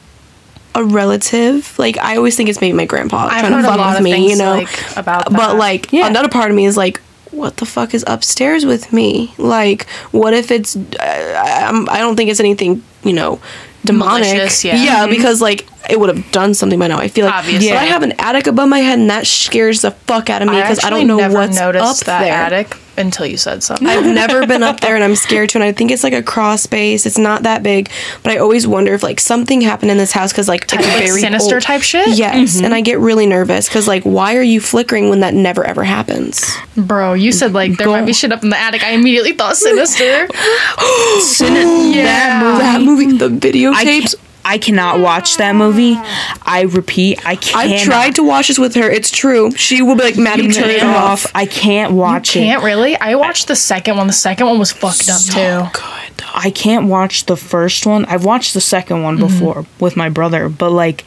[0.75, 1.77] a relative.
[1.79, 4.37] Like I always think it's maybe my grandpa I've trying to fuck with me, you
[4.37, 4.51] know.
[4.53, 6.07] like, about but like Yeah.
[6.07, 9.33] another part of me is like what the fuck is upstairs with me?
[9.37, 10.75] Like, what if it's?
[10.75, 13.39] Uh, I'm, I don't think it's anything, you know,
[13.85, 14.27] demonic.
[14.27, 14.75] Malicious, yeah.
[14.75, 15.11] Mm-hmm.
[15.11, 16.99] because like it would have done something by now.
[16.99, 17.69] I feel like, Obviously.
[17.69, 20.49] but I have an attic above my head, and that scares the fuck out of
[20.49, 22.33] me because I, actually don't know what's up that there.
[22.33, 23.87] attic until you said something.
[23.87, 26.23] I've never been up there and I'm scared to and I think it's like a
[26.23, 27.05] cross space.
[27.05, 27.89] It's not that big,
[28.23, 30.85] but I always wonder if like something happened in this house cuz like it's Like
[30.85, 31.63] very sinister old.
[31.63, 32.09] type shit?
[32.09, 32.73] Yes, and mm-hmm.
[32.73, 36.45] I get really nervous cuz like why are you flickering when that never ever happens?
[36.75, 38.83] Bro, you said like there might be shit up in the attic.
[38.83, 40.27] I immediately thought sinister.
[41.19, 41.97] Sinister.
[41.97, 42.57] Yeah.
[42.59, 44.15] That movie, the I videotapes.
[44.57, 45.95] Can't, I cannot watch that movie.
[46.41, 47.55] I repeat, I can't.
[47.55, 48.89] I've tried to watch this with her.
[48.89, 49.51] It's true.
[49.51, 51.27] She will be like, Maddie, turn it off.
[51.35, 52.41] I can't watch it.
[52.41, 52.95] Can't really.
[52.97, 54.07] I watched the second one.
[54.07, 55.79] The second one was fucked up too.
[55.79, 56.25] Good.
[56.33, 58.05] I can't watch the first one.
[58.05, 59.27] I've watched the second one mm-hmm.
[59.27, 61.05] before with my brother, but like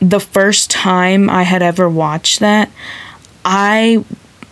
[0.00, 2.70] the first time I had ever watched that,
[3.44, 4.04] I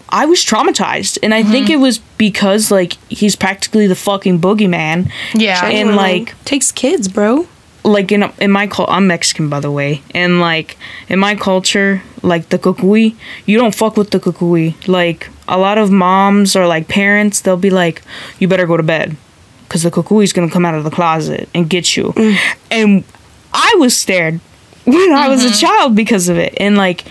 [0.08, 1.74] I was traumatized, and I think mm-hmm.
[1.74, 5.10] it was because like he's practically the fucking boogeyman.
[5.34, 5.64] Yeah.
[5.64, 7.46] and like takes kids, bro.
[7.86, 10.76] Like in in my cul I'm Mexican by the way, and like
[11.08, 13.14] in my culture, like the cucuy,
[13.46, 14.74] you don't fuck with the cucuy.
[14.88, 18.02] Like a lot of moms or like parents, they'll be like,
[18.40, 19.16] "You better go to bed,
[19.62, 22.36] because the cucuy's gonna come out of the closet and get you." Mm.
[22.72, 23.04] And
[23.52, 24.40] I was scared
[24.84, 25.66] when I was a mm-hmm.
[25.66, 27.04] child because of it, and like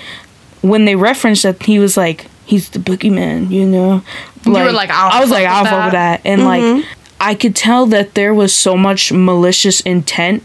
[0.62, 4.04] when they referenced that he was like he's the boogeyman, you know.
[4.46, 6.22] You were like, I was like, I'll fuck with that.
[6.24, 6.94] that, and like mm-hmm.
[7.20, 10.44] I could tell that there was so much malicious intent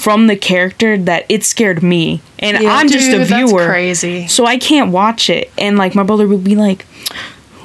[0.00, 2.74] from the character that it scared me, and Yeah.
[2.74, 4.26] I'm just a Dude, that's viewer, crazy.
[4.28, 5.50] so I can't watch it.
[5.58, 6.86] And like my brother would be like,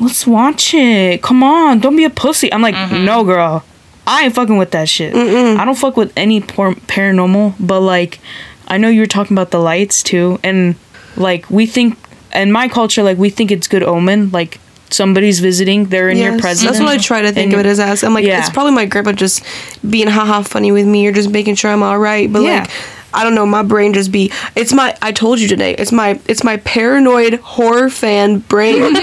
[0.02, 1.22] "Let's watch it.
[1.22, 3.06] Come on, don't be a pussy." I'm like, Mm-hmm.
[3.06, 3.64] "No, girl,
[4.06, 5.16] I ain't fucking with that shit.
[5.16, 8.20] I don't fuck with any por- paranormal." But like,
[8.68, 10.76] I know you were talking about the lights too, and
[11.16, 11.98] like we think
[12.34, 14.60] in my culture, like we think it's good omen, like.
[14.96, 16.70] Somebody's visiting, they're in your presence.
[16.72, 17.80] That's what I try to think And- of it as.
[17.80, 18.04] as.
[18.04, 18.40] I'm like, Yeah.
[18.40, 19.44] it's probably my grandpa just
[19.88, 22.32] being haha funny with me or just making sure I'm all right.
[22.32, 22.60] But Yeah.
[22.62, 22.70] like,
[23.14, 24.32] I don't know, my brain just be.
[24.56, 24.96] It's my.
[25.02, 25.74] I told you today.
[25.78, 26.20] It's my.
[26.28, 28.82] It's my paranoid horror fan brain.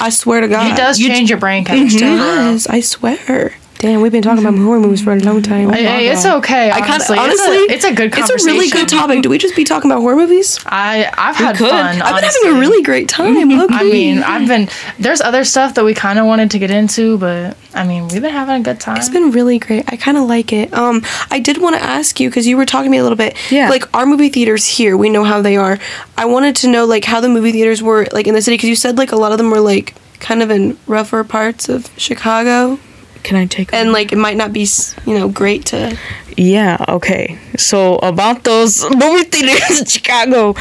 [0.00, 0.70] I swear to God.
[0.72, 2.00] It does You- change your brain chemistry.
[2.06, 2.16] bro.
[2.16, 3.54] Yes, I swear.
[3.78, 5.70] Damn, we've been talking about horror movies for a long time.
[5.70, 6.68] Hey, hey, it's okay.
[6.68, 7.16] I honestly.
[7.16, 9.22] honestly, it's a, it's a good It's a really good topic.
[9.22, 10.58] Do we just be talking about horror movies?
[10.66, 12.02] I I've had fun.
[12.02, 13.36] I've been having a really great time.
[13.70, 17.18] I mean, I've been there's other stuff that we kind of wanted to get into,
[17.18, 18.96] but I mean, we've been having a good time.
[18.96, 19.84] It's been really great.
[19.86, 20.74] I kind of like it.
[20.74, 23.16] Um, I did want to ask you because you were talking to me a little
[23.16, 23.36] bit.
[23.52, 23.70] Yeah.
[23.70, 25.78] Like our movie theaters here, we know how they are.
[26.16, 28.70] I wanted to know like how the movie theaters were like in the city because
[28.70, 31.88] you said like a lot of them were like kind of in rougher parts of
[31.96, 32.80] Chicago
[33.28, 33.74] Can I take?
[33.74, 34.66] and like it might not be
[35.04, 35.98] you know great to.
[36.38, 37.38] Yeah, okay.
[37.58, 40.54] So about those movie theaters in Chicago.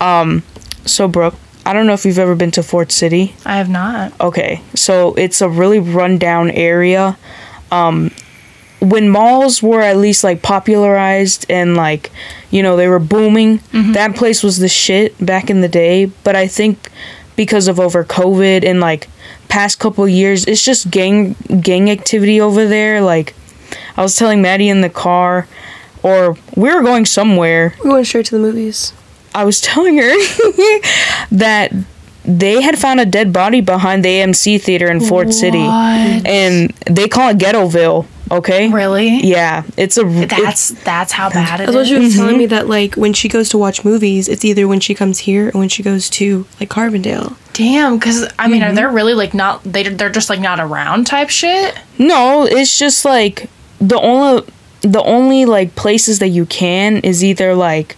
[0.00, 0.42] Um
[0.84, 3.36] so Brooke, I don't know if you've ever been to Ford City.
[3.46, 4.20] I have not.
[4.20, 4.60] Okay.
[4.74, 7.16] So it's a really rundown area.
[7.70, 8.10] Um
[8.80, 12.10] when malls were at least like popularized and like
[12.50, 13.60] you know they were booming,
[13.92, 16.90] that place was the shit back in the day, but I think
[17.36, 19.06] because of over COVID and like
[19.48, 23.34] past couple years, it's just gang gang activity over there like
[23.96, 25.46] I was telling Maddie in the car,
[26.02, 27.74] or we were going somewhere.
[27.82, 28.92] We went straight to the movies.
[29.34, 30.10] I was telling her
[31.30, 31.72] that
[32.24, 35.58] they had found a dead body behind the AMC theater in Ford City,
[36.26, 38.06] and they call it Ghettoville.
[38.30, 38.70] Okay.
[38.70, 39.20] Really?
[39.20, 40.06] Yeah, it's a.
[40.06, 41.88] it's- That's that's how bad it That's what is.
[41.88, 42.54] she was telling me mm-hmm.
[42.54, 45.58] that like when she goes to watch movies, it's either when she comes here or
[45.58, 47.36] when she goes to like Carbondale.
[47.52, 48.72] Damn, because I mean, mm-hmm.
[48.72, 49.62] are they really like not?
[49.64, 51.78] They they're just like not around type shit.
[51.98, 54.44] no, it's just like the only
[54.82, 57.96] the only like places that you can is either like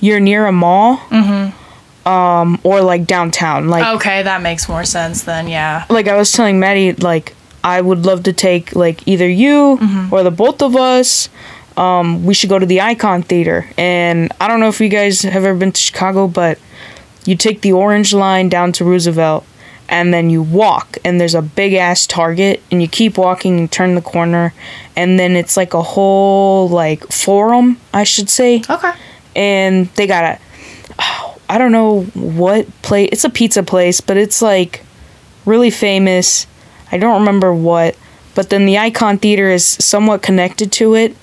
[0.00, 2.08] you're near a mall, mm-hmm.
[2.08, 3.68] um, or like downtown.
[3.68, 5.48] Like Okay, that makes more sense then.
[5.48, 5.84] Yeah.
[5.90, 9.78] like I was telling Maddie, like I would love to take like either you
[10.10, 11.28] or the both of us.
[11.76, 15.22] Um, we should go to the Icon Theater, and I don't know if you guys
[15.22, 16.58] have ever been to Chicago, but
[17.24, 19.46] you take the Orange Line down to Roosevelt,
[19.88, 23.70] and then you walk, and there's a big ass Target, and you keep walking, and
[23.72, 24.52] turn the corner,
[24.96, 28.92] and then it's like a whole like forum, I should say Okay.
[29.36, 30.38] and they got a
[31.48, 33.08] I don't know what place.
[33.12, 34.84] It's a pizza place, but it's like
[35.46, 36.46] really famous.
[36.92, 37.96] I don't remember what,
[38.34, 41.16] but then the Icon Theater is somewhat connected to it,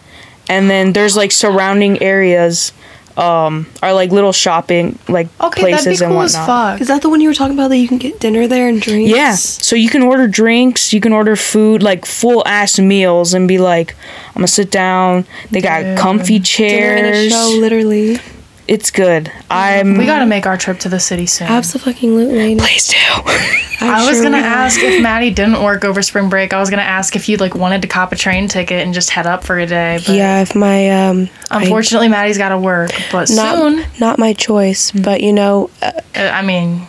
[0.49, 2.71] and then there's like surrounding areas
[3.17, 6.47] um are like little shopping like Okay, places that'd be and cool as whatnot.
[6.73, 6.81] fuck.
[6.81, 8.79] Is that the one you were talking about that you can get dinner there and
[8.79, 9.09] drinks?
[9.09, 13.47] Yeah, so you can order drinks, you can order food, like full ass meals, and
[13.47, 13.95] be like,
[14.27, 15.25] I'm gonna sit down.
[15.49, 16.71] They got comfy chairs.
[16.71, 17.31] Dinner and a chairs.
[17.31, 18.19] show, literally.
[18.67, 19.31] It's good.
[19.49, 19.97] I'm.
[19.97, 21.47] We gotta make our trip to the city soon.
[21.47, 22.55] Absolutely.
[22.57, 22.97] Please do.
[23.79, 24.43] I was sure gonna will.
[24.43, 26.51] ask if Maddie didn't work over spring break.
[26.51, 29.09] I was gonna ask if you like wanted to cop a train ticket and just
[29.11, 29.99] head up for a day.
[30.05, 33.85] But Yeah, if my um, I- Unfortunately, Maddie's got to work, but not soon.
[33.99, 36.87] not my choice, but you know, uh, I mean,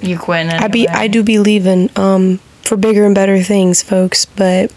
[0.00, 0.46] you quit.
[0.48, 0.88] I be.
[0.88, 4.24] I do be leaving um for bigger and better things, folks.
[4.24, 4.72] But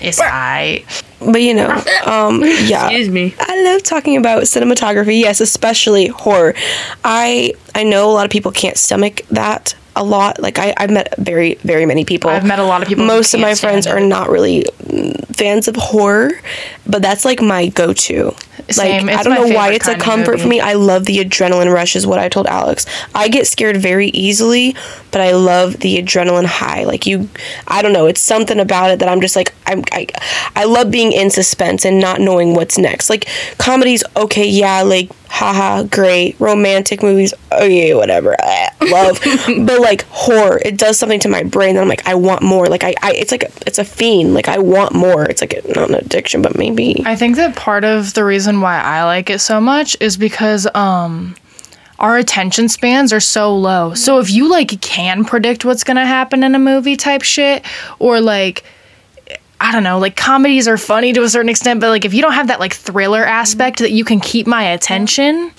[0.00, 0.84] It's I.
[1.20, 1.70] but you know,
[2.06, 2.86] um, yeah.
[2.86, 3.34] Excuse me.
[3.38, 5.20] I love talking about cinematography.
[5.20, 6.54] Yes, especially horror.
[7.04, 10.40] I I know a lot of people can't stomach that a lot.
[10.40, 12.30] Like I I've met very very many people.
[12.30, 15.68] I've met a lot of people Most of my friends are not really mm, fans
[15.68, 16.30] of horror,
[16.86, 18.34] but that's like my go-to.
[18.70, 19.06] Same.
[19.06, 20.60] Like It's I don't know why it's a comfort for me.
[20.60, 22.86] I love the adrenaline rush is what I told Alex.
[23.14, 24.76] I get scared very easily,
[25.10, 26.84] but I love the adrenaline high.
[26.84, 27.28] Like you
[27.66, 30.06] I don't know, it's something about it that I'm just like I'm I,
[30.54, 33.10] I love being in suspense and not knowing what's next.
[33.10, 33.26] Like
[33.58, 36.38] comedies okay, yeah, like haha, great.
[36.38, 38.36] Romantic movies, oh yeah, whatever.
[38.82, 39.20] Love.
[39.66, 42.66] but like horror, it does something to my brain that I'm like I want more.
[42.66, 44.34] Like I, I it's like a, it's a fiend.
[44.34, 45.24] Like I want more.
[45.24, 48.60] It's like a, not an addiction, but maybe I think that part of the reason
[48.60, 51.36] why I like it so much is because um
[51.98, 53.94] our attention spans are so low.
[53.94, 57.64] So if you like can predict what's going to happen in a movie type shit
[57.98, 58.64] or like
[59.60, 62.22] I don't know, like comedies are funny to a certain extent, but like if you
[62.22, 65.52] don't have that like thriller aspect that you can keep my attention,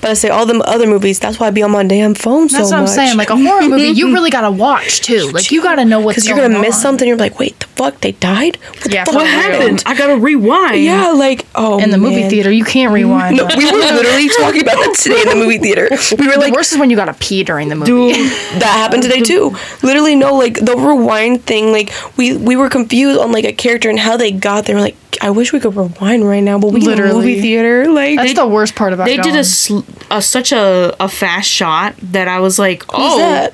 [0.00, 1.18] But I say all the other movies.
[1.18, 2.90] That's why I be on my damn phone so that's what I'm much.
[2.90, 3.16] saying.
[3.16, 5.30] Like a horror movie, you really gotta watch too.
[5.32, 6.82] Like you gotta know what's because you're going gonna miss on.
[6.82, 7.06] something.
[7.08, 8.56] You're like, wait, the fuck, they died.
[8.56, 9.82] What Yeah, the for fuck happened?
[9.86, 10.82] I gotta rewind.
[10.82, 12.50] Yeah, like oh, in the movie theater.
[12.50, 13.36] You can't rewind.
[13.36, 15.88] No, we were literally talking about that today in the movie theater.
[16.18, 17.86] We were the like, worst is when you gotta pee during the movie.
[17.90, 18.14] Dude,
[18.60, 19.56] that happened today too.
[19.82, 21.72] Literally, no, like the rewind thing.
[21.72, 24.76] Like we we were confused on like a character and how they got there.
[24.76, 27.14] We're like, I wish we could rewind right now, but we in a Literally.
[27.14, 27.90] movie theater.
[27.90, 31.50] Like That's the worst part about they did a, sl- a such a, a fast
[31.50, 33.52] shot that I was like, oh, that?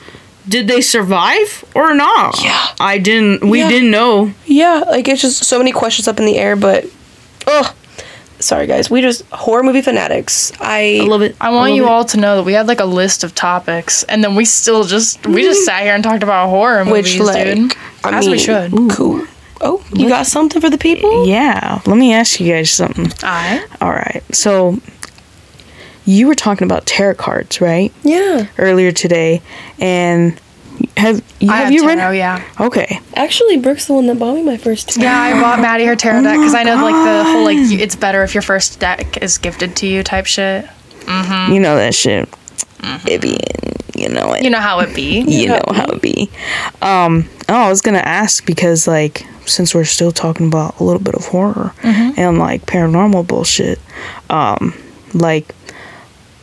[0.49, 2.42] did they survive or not?
[2.42, 2.66] Yeah.
[2.81, 3.49] I didn't.
[3.49, 3.68] We Yeah.
[3.68, 4.33] didn't know.
[4.47, 6.87] Yeah, like it's just so many questions up in the air, but
[7.47, 7.75] oh,
[8.40, 10.53] sorry guys, we just horror movie fanatics.
[10.61, 11.37] I, I love it.
[11.40, 11.88] I want love you it.
[11.88, 14.85] all to know that we had like a list of topics, and then we still
[14.85, 15.64] just we just mm-hmm.
[15.64, 17.75] sat here and talked about horror movies, which like dude.
[18.05, 18.73] I As mean, we should.
[18.90, 19.27] Cool.
[19.61, 21.27] Oh, you got something for the people?
[21.27, 21.81] Yeah.
[21.87, 23.11] Let me ask you guys something.
[23.23, 24.23] I All right.
[24.35, 24.79] So
[26.05, 27.92] you were talking about tarot cards, right?
[28.03, 28.47] Yeah.
[28.57, 29.42] Earlier today,
[29.79, 30.40] and
[30.97, 32.16] have you I have have you tarot, read?
[32.16, 32.42] yeah.
[32.61, 33.01] Okay.
[33.14, 35.05] Actually, Brooke's the one that bought me my first tarot.
[35.05, 37.59] Yeah, I bought Maddie her tarot oh deck because I know like the whole like
[37.81, 40.64] it's better if your first deck is gifted to you type shit.
[41.01, 41.53] Mm-hmm.
[41.53, 42.29] You know that shit.
[43.07, 43.38] It be,
[43.95, 44.45] you know it.
[44.45, 45.21] You know how it be.
[45.27, 46.31] you know how it be.
[46.83, 51.01] Um, oh, I was gonna ask because like since we're still talking about a little
[51.03, 53.79] bit of horror and like paranormal bullshit,
[54.31, 54.75] um,
[55.14, 55.55] like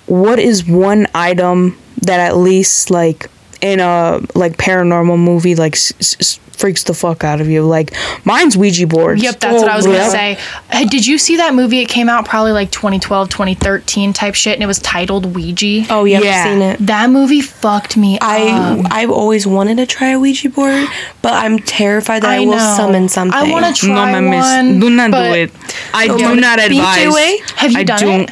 [0.08, 3.30] what is one item that at least like
[3.62, 7.64] in a like paranormal movie like s- s- freaks the fuck out of you?
[7.64, 7.94] Like
[8.26, 9.22] mine's Ouija boards.
[9.22, 10.38] Yep, that's what I was Oh, gonna say.
[10.72, 11.80] Uh, Did you see that movie?
[11.80, 15.86] It came out probably like 2012, 2013 type shit, and it was titled Ouija.
[15.90, 16.30] Oh yeah, Yeah.
[16.46, 16.86] I've seen it.
[16.88, 18.86] That movie fucked me I up.
[18.92, 20.88] I've always wanted to try a Ouija board,
[21.22, 22.74] but I'm terrified that I, will know.
[22.78, 23.38] summon something.
[23.38, 24.80] I want to try No, my miss, one.
[24.80, 25.52] do not do it.
[25.94, 27.42] I Oh, do not advise.
[27.56, 28.32] Have you I done don't- it?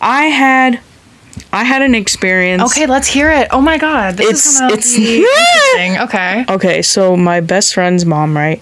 [0.00, 0.80] I had,
[1.54, 2.62] I had an experience.
[2.64, 3.48] Okay, let's hear it.
[3.52, 5.16] Oh my god, this It's- is gonna it's- be
[5.76, 5.98] interesting.
[6.02, 6.44] Okay.
[6.48, 8.60] Okay, so my best friend's mom, right?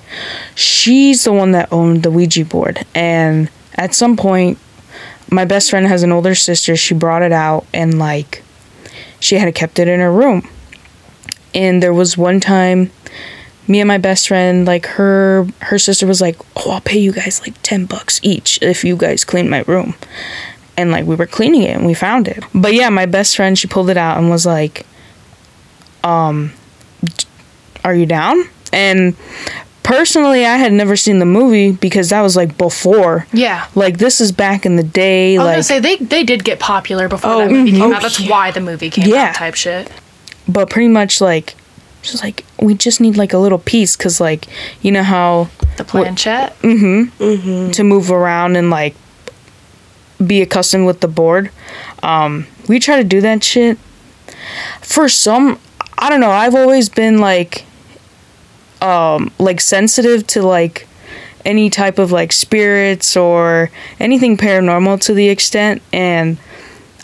[0.54, 2.84] She's the one that owned the Ouija board.
[2.94, 4.58] And at some point,
[5.30, 6.76] my best friend has an older sister.
[6.76, 8.42] She brought it out and, like,
[9.20, 10.46] she had kept it in her room.
[11.54, 12.90] And there was one time,
[13.68, 17.12] me and my best friend, like, her her sister was like, Oh, I'll pay you
[17.12, 19.94] guys like 10 bucks each if you guys clean my room.
[20.76, 22.42] And, like, we were cleaning it and we found it.
[22.54, 24.86] But yeah, my best friend, she pulled it out and was like,
[26.04, 26.52] um,
[27.84, 28.44] are you down?
[28.72, 29.14] And
[29.82, 33.26] personally, I had never seen the movie because that was like before.
[33.32, 33.66] Yeah.
[33.74, 35.36] Like this is back in the day.
[35.36, 37.80] I was like, gonna say they they did get popular before Oh, that movie came
[37.80, 37.94] mhm.
[37.94, 38.02] out.
[38.02, 39.24] That's why the movie came Yeah.
[39.28, 39.34] out.
[39.34, 39.90] Type shit.
[40.48, 41.54] but pretty much like,
[42.02, 44.46] she's like, we just need like a little piece because like,
[44.80, 46.58] you know how The planchette.
[46.62, 48.94] Mm-hmm, mm-hmm, to move around and like
[50.26, 51.50] be accustomed with the board.
[52.02, 53.78] Um, we try to do that shit.
[54.80, 55.58] For some,
[55.98, 56.30] I don't know.
[56.30, 57.64] I've always been like,
[58.80, 60.88] um, like sensitive to like
[61.44, 65.82] any type of like spirits or anything paranormal to the extent.
[65.92, 66.38] And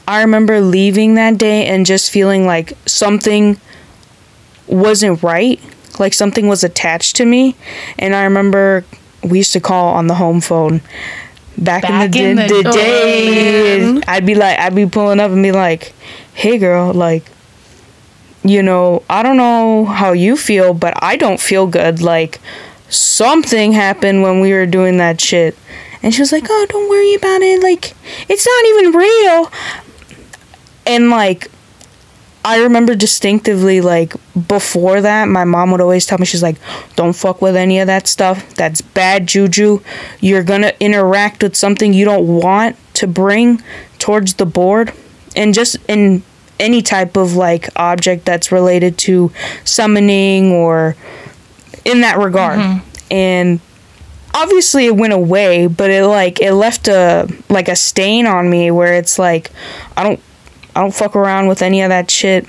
[0.07, 3.61] I remember leaving that day and just feeling like something
[4.67, 5.61] wasn't right.
[5.99, 7.57] Like something was attached to me.
[7.99, 8.85] And I remember
[9.23, 10.81] we used to call on the home phone
[11.59, 14.01] back, Back in in the, the- the oh, day.
[14.07, 15.93] I'd be like, I'd be pulling up and be like,
[16.35, 17.25] hey girl, like,
[18.45, 22.01] you know, I don't know how you feel, but I don't feel good.
[22.01, 22.41] Like,
[22.89, 25.57] something happened when we were doing that shit.
[26.03, 27.63] And she was like, oh, don't worry about it.
[27.63, 27.95] Like,
[28.29, 29.53] it's not even real.
[30.87, 31.51] And, like,
[32.45, 34.15] I remember distinctively, like,
[34.47, 36.57] before that, my mom would always tell me, she's like,
[36.97, 38.55] don't fuck with any of that stuff.
[38.55, 39.81] That's bad juju.
[40.21, 43.63] You're gonna interact with something you don't want to bring
[43.99, 44.93] towards the board.
[45.37, 46.23] And just in
[46.59, 49.33] any type of, like, object that's related to
[49.65, 50.97] summoning or
[51.85, 52.61] in that regard.
[52.61, 53.13] Mm-hmm.
[53.13, 53.61] And
[54.35, 58.71] obviously it went away, but it like it left a like a stain on me
[58.71, 59.51] where it's like
[59.97, 60.21] I don't
[60.79, 62.47] I don't fuck around with any of that shit.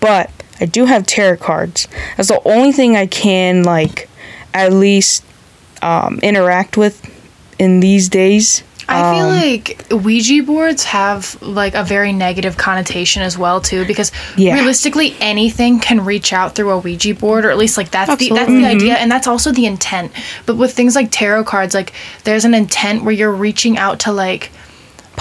[0.00, 1.86] But I do have tarot cards.
[2.16, 4.08] That's the only thing I can like
[4.52, 5.24] at least
[5.80, 7.00] um, interact with
[7.56, 8.64] in these days.
[8.88, 13.84] I feel Um, like Ouija boards have like a very negative connotation as well too,
[13.84, 14.54] because Yeah.
[14.54, 18.28] realistically anything can reach out through a Ouija board, or at least like that's the
[18.30, 18.62] that's Absolutely.
[18.62, 20.10] the idea, and that's also the intent.
[20.46, 21.92] But with things like tarot cards, like
[22.24, 24.50] there's an intent where you're reaching out to like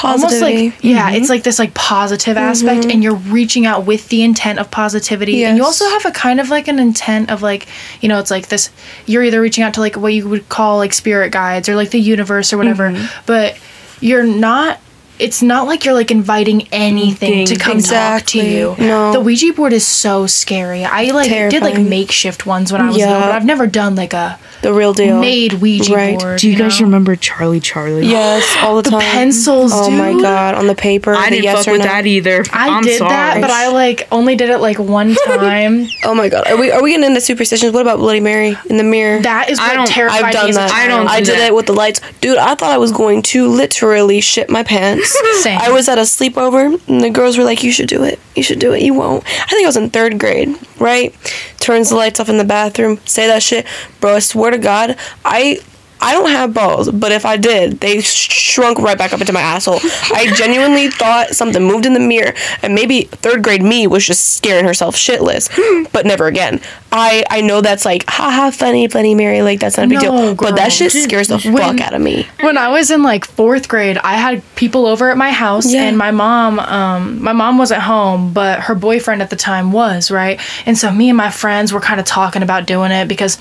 [0.03, 1.15] almost like yeah, mm-hmm.
[1.15, 2.91] it's like this like positive aspect, mm-hmm.
[2.91, 6.39] and you're reaching out with the intent of positivity, and you also have a kind
[6.39, 7.67] of like an intent of like
[8.01, 8.69] you know it's like this.
[9.05, 11.91] You're either reaching out to like what you would call like spirit guides or like
[11.91, 13.23] the universe or whatever, mm-hmm.
[13.25, 13.59] but
[13.99, 14.79] you're not.
[15.19, 18.75] It's not like you're like inviting anything to come talk to you.
[18.77, 19.13] No.
[19.13, 20.83] The Ouija board is so scary.
[20.85, 23.07] I like did like makeshift ones when I was Yeah.
[23.07, 25.19] little, but I've never done like a the real deal.
[25.19, 26.19] made Ouija Right.
[26.19, 26.39] board.
[26.39, 26.85] Do you, guys know?
[26.85, 28.07] remember Charlie Charlie?
[28.07, 29.01] Yes, all the, The time.
[29.01, 31.13] pencils, Oh my god, on the paper.
[31.15, 31.87] I the didn't yes fuck or with no.
[31.87, 32.43] that either.
[32.51, 33.09] I I'm did sorry.
[33.09, 35.87] that, but I like only did it like one time.
[36.03, 37.73] Oh my god, are we are we getting into superstitions?
[37.73, 39.21] What about Bloody Mary in the mirror?
[39.21, 40.71] that is I what don't- terrified I've done me that.
[40.71, 41.47] I don't I did that.
[41.47, 42.37] it with the lights, dude.
[42.37, 45.06] I thought I was going to literally shit my pants.
[45.41, 45.59] Same.
[45.59, 48.19] I was at a sleepover, and the girls were like, "You should do it.
[48.35, 48.81] You should do it.
[48.81, 51.15] You won't." I think I was in third grade, right?
[51.59, 52.99] Turns the lights off in the bathroom.
[53.05, 53.65] Say that shit,
[53.99, 54.15] bro.
[54.15, 55.59] I swear to God, I.
[56.01, 59.41] I don't have balls, but if I did, they shrunk right back up into my
[59.41, 59.79] asshole.
[60.13, 64.35] I genuinely thought something moved in the mirror, and maybe third grade me was just
[64.35, 65.49] scaring herself shitless,
[65.91, 66.61] but never again.
[66.91, 70.33] I I know that's like haha funny, funny Mary, like that's not a big No,
[70.33, 72.27] deal, but that shit scares the fuck out of me.
[72.41, 75.83] when I was in like fourth grade, I had people over at my house, Yeah.
[75.83, 80.09] and my mom, um, my mom wasn't home, but her boyfriend at the time was
[80.11, 83.37] right, and so me and my friends were kind of talking about doing it because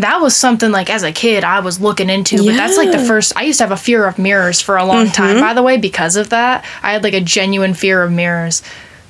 [0.00, 2.38] that was something like as a kid I was looking into.
[2.44, 3.36] But that's like the first.
[3.36, 5.36] I used to have a fear of mirrors for a long time.
[5.36, 5.40] Mm-hmm.
[5.44, 8.62] By the way, because of that, I had like a genuine fear of mirrors.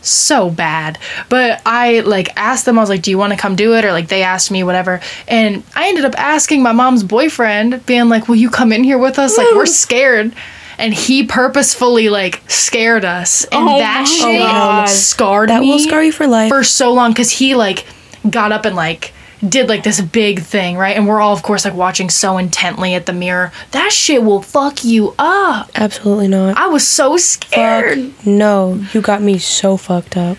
[0.02, 0.98] So bad.
[1.28, 3.84] But I like asked them, I was like, Do you want to come do it?
[3.84, 5.00] Or like they asked me, whatever.
[5.28, 8.96] And I ended up asking my mom's boyfriend, being like, Will you come in here
[8.98, 9.36] with us?
[9.36, 10.34] Like, we're scared.
[10.78, 13.44] And he purposefully like scared us.
[13.44, 14.88] And Oh that shit God.
[14.88, 16.48] scarred That me will scar you for life.
[16.48, 17.84] for so long because he like
[18.30, 19.12] got up and like
[19.46, 20.96] did like this big thing, right?
[20.96, 23.52] And we're all of course like watching so intently at the mirror.
[23.72, 25.70] That shit will fuck you up.
[25.74, 26.56] Absolutely not.
[26.56, 28.12] I was so scared.
[28.12, 30.38] Fuck no, you got me so fucked up.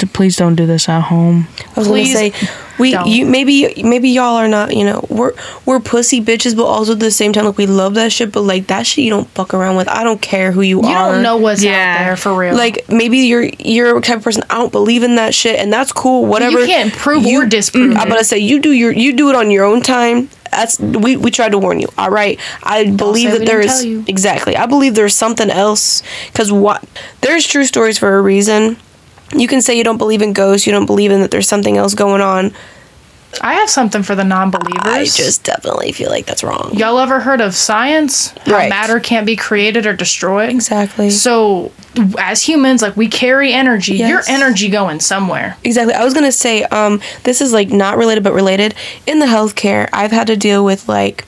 [0.00, 1.46] D- Please don't do this at home.
[1.76, 2.48] I was Please gonna say,
[2.78, 3.06] we don't.
[3.06, 5.32] you maybe maybe y'all are not you know we're
[5.66, 8.40] we're pussy bitches, but also at the same time like we love that shit, but
[8.40, 9.88] like that shit you don't fuck around with.
[9.88, 11.08] I don't care who you, You are.
[11.08, 11.96] You don't know what's Yeah.
[12.00, 12.56] out there for real.
[12.56, 15.70] Like maybe you're you're a type of person I don't believe in that shit, and
[15.72, 16.24] that's cool.
[16.26, 16.60] Whatever.
[16.60, 17.94] you can't prove You- or disprove.
[17.96, 20.30] I'm gonna say you do your you do it on your own time.
[20.50, 21.88] That's we we tried to warn you.
[21.98, 24.04] All right, I believe say that we there didn't is tell you.
[24.08, 24.56] exactly.
[24.56, 26.82] I believe there's something else because what
[27.20, 28.76] there's true stories for a reason.
[29.34, 31.76] You can say you don't believe in ghosts, you don't believe in that there's something
[31.76, 32.52] else going on.
[33.40, 34.82] I have something for the non-believers.
[34.84, 36.72] I just definitely feel like that's wrong.
[36.74, 38.34] y'all ever heard of science?
[38.44, 38.68] How Right.
[38.68, 40.50] matter can't be created or destroyed.
[40.50, 41.10] Exactly.
[41.10, 41.70] So,
[42.18, 43.94] as humans, like we carry energy.
[43.94, 44.08] Yes.
[44.08, 45.56] Your energy going somewhere.
[45.62, 45.94] Exactly.
[45.94, 48.74] I was gonna say, um, this is like not related but related.
[49.06, 51.24] In the healthcare, I've had to deal with like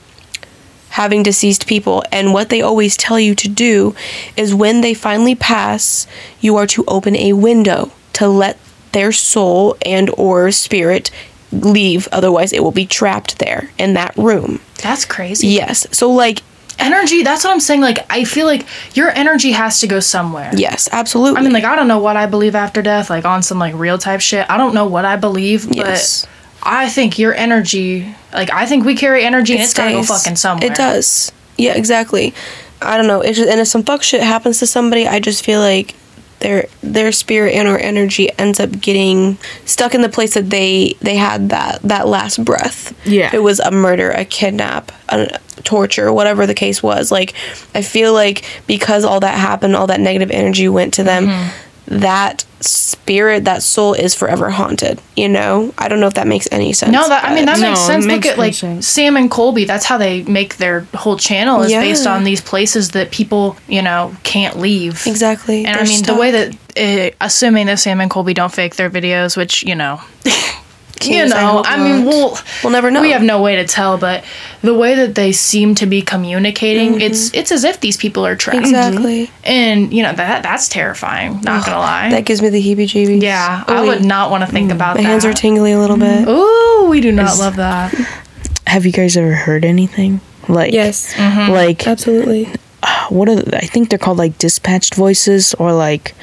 [0.93, 3.95] having deceased people, and what they always tell you to do
[4.37, 6.05] is when they finally pass,
[6.39, 8.59] you are to open a window to let
[8.91, 11.09] their soul and or spirit
[11.51, 12.07] leave.
[12.11, 14.59] Otherwise, it will be trapped there in that room.
[14.83, 15.47] That's crazy.
[15.47, 15.87] Yes.
[15.97, 16.41] So like,
[16.79, 18.65] energy that's what i'm saying like i feel like
[18.95, 21.37] your energy has to go somewhere yes, absolutely.
[21.39, 23.75] i mean like i don't know what i believe after death like on some like
[23.75, 26.25] real type shit i don't know what i believe Yes.
[26.25, 26.32] but
[26.63, 30.35] i think your energy like i think we carry energy and it's gotta go fucking
[30.35, 31.31] somewhere It does.
[31.57, 32.33] Yeah, exactly.
[32.81, 33.21] I don't know.
[33.21, 35.95] It's just, and if some fuck shit happens to somebody, I just feel like
[36.39, 40.95] their their spirit and our energy ends up getting stuck in the place that they
[40.99, 42.93] they had that that last breath.
[43.05, 43.27] Yeah.
[43.27, 47.11] If it was a murder, a kidnap, a torture, whatever the case was.
[47.11, 47.33] Like
[47.75, 51.27] I feel like because all that happened, all that negative energy went to them.
[51.27, 51.57] Mm-hmm.
[51.87, 55.01] That spirit, that soul is forever haunted.
[55.17, 56.91] You know, I don't know if that makes any sense.
[56.93, 58.87] no that i mean that but- No, makes sense makes look at like sense.
[58.87, 62.91] sam and colby that's how they make their whole channel is based on these places
[62.91, 65.65] that people you know can't leave exactly.
[65.65, 68.75] and i They're mean the way that uh, assuming that sam and colby don't fake
[68.77, 69.99] their videos which you know
[71.07, 73.01] you Yes, I know i mean we'll We'll never know.
[73.01, 74.23] We have no way to tell, but
[74.61, 77.01] the way that they seem to be communicating, mm-hmm.
[77.01, 78.65] it's it's as if these people are trapped.
[78.65, 78.75] Mm-hmm.
[78.75, 79.31] Exactly.
[79.43, 81.41] And you know that that's terrifying.
[81.41, 82.09] Not gonna lie.
[82.11, 83.21] That gives me the heebie-jeebies.
[83.21, 84.77] yeah, Oh, I would not want to think mm-hmm.
[84.77, 85.09] about My that.
[85.09, 86.25] hands are tingly a little bit.
[86.25, 86.29] Mm-hmm.
[86.29, 87.93] Ooh, we do not love that.
[88.67, 90.21] Have you guys ever heard anything?
[90.47, 92.49] Like Yes, like absolutely.
[92.81, 96.15] Uh, what are I think they're called like dispatched voices or like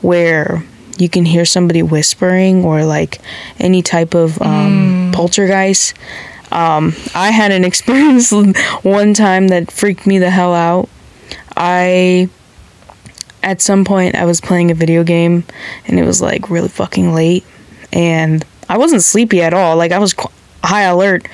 [0.00, 0.64] where
[0.98, 3.20] you can hear somebody whispering or like
[3.58, 5.94] any type of um, poltergeist.
[6.52, 8.32] Um, I had an experience
[8.82, 10.88] one time that freaked me the hell out.
[11.56, 12.28] I
[13.42, 15.44] at some point I was playing a video game
[15.86, 17.44] and it was like really fucking late
[17.92, 19.76] and I wasn't sleepy at all.
[19.76, 20.32] Like I was qu-
[20.62, 21.28] high alert.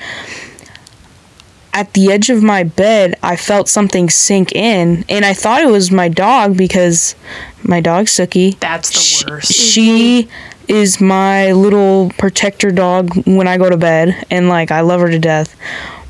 [1.73, 5.71] At the edge of my bed, I felt something sink in and I thought it
[5.71, 7.15] was my dog because
[7.63, 9.53] my dog Suki That's the sh- worst.
[9.53, 10.27] She
[10.67, 15.09] is my little protector dog when I go to bed, and like I love her
[15.09, 15.55] to death.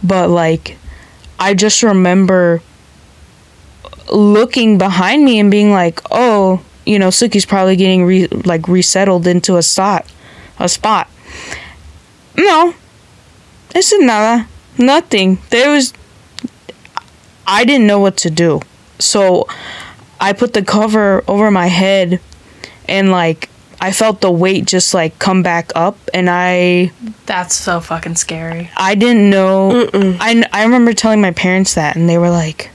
[0.04, 0.78] But like,
[1.40, 2.62] I just remember
[4.12, 9.26] looking behind me and being like, "Oh, you know, Suki's probably getting re- like resettled
[9.28, 10.06] into a spot,
[10.60, 11.10] a spot."
[12.38, 12.76] No,
[13.74, 14.48] it's nada,
[14.78, 15.40] nothing.
[15.50, 15.94] There was.
[17.48, 18.62] I didn't know what to do,
[19.00, 19.48] so
[20.20, 22.22] I put the cover over my head
[22.88, 23.50] and like
[23.80, 26.92] I felt the weight just like come back up and I
[27.26, 28.70] That's so fucking scary.
[28.78, 32.70] I didn't know I I remember telling my parents that and they were like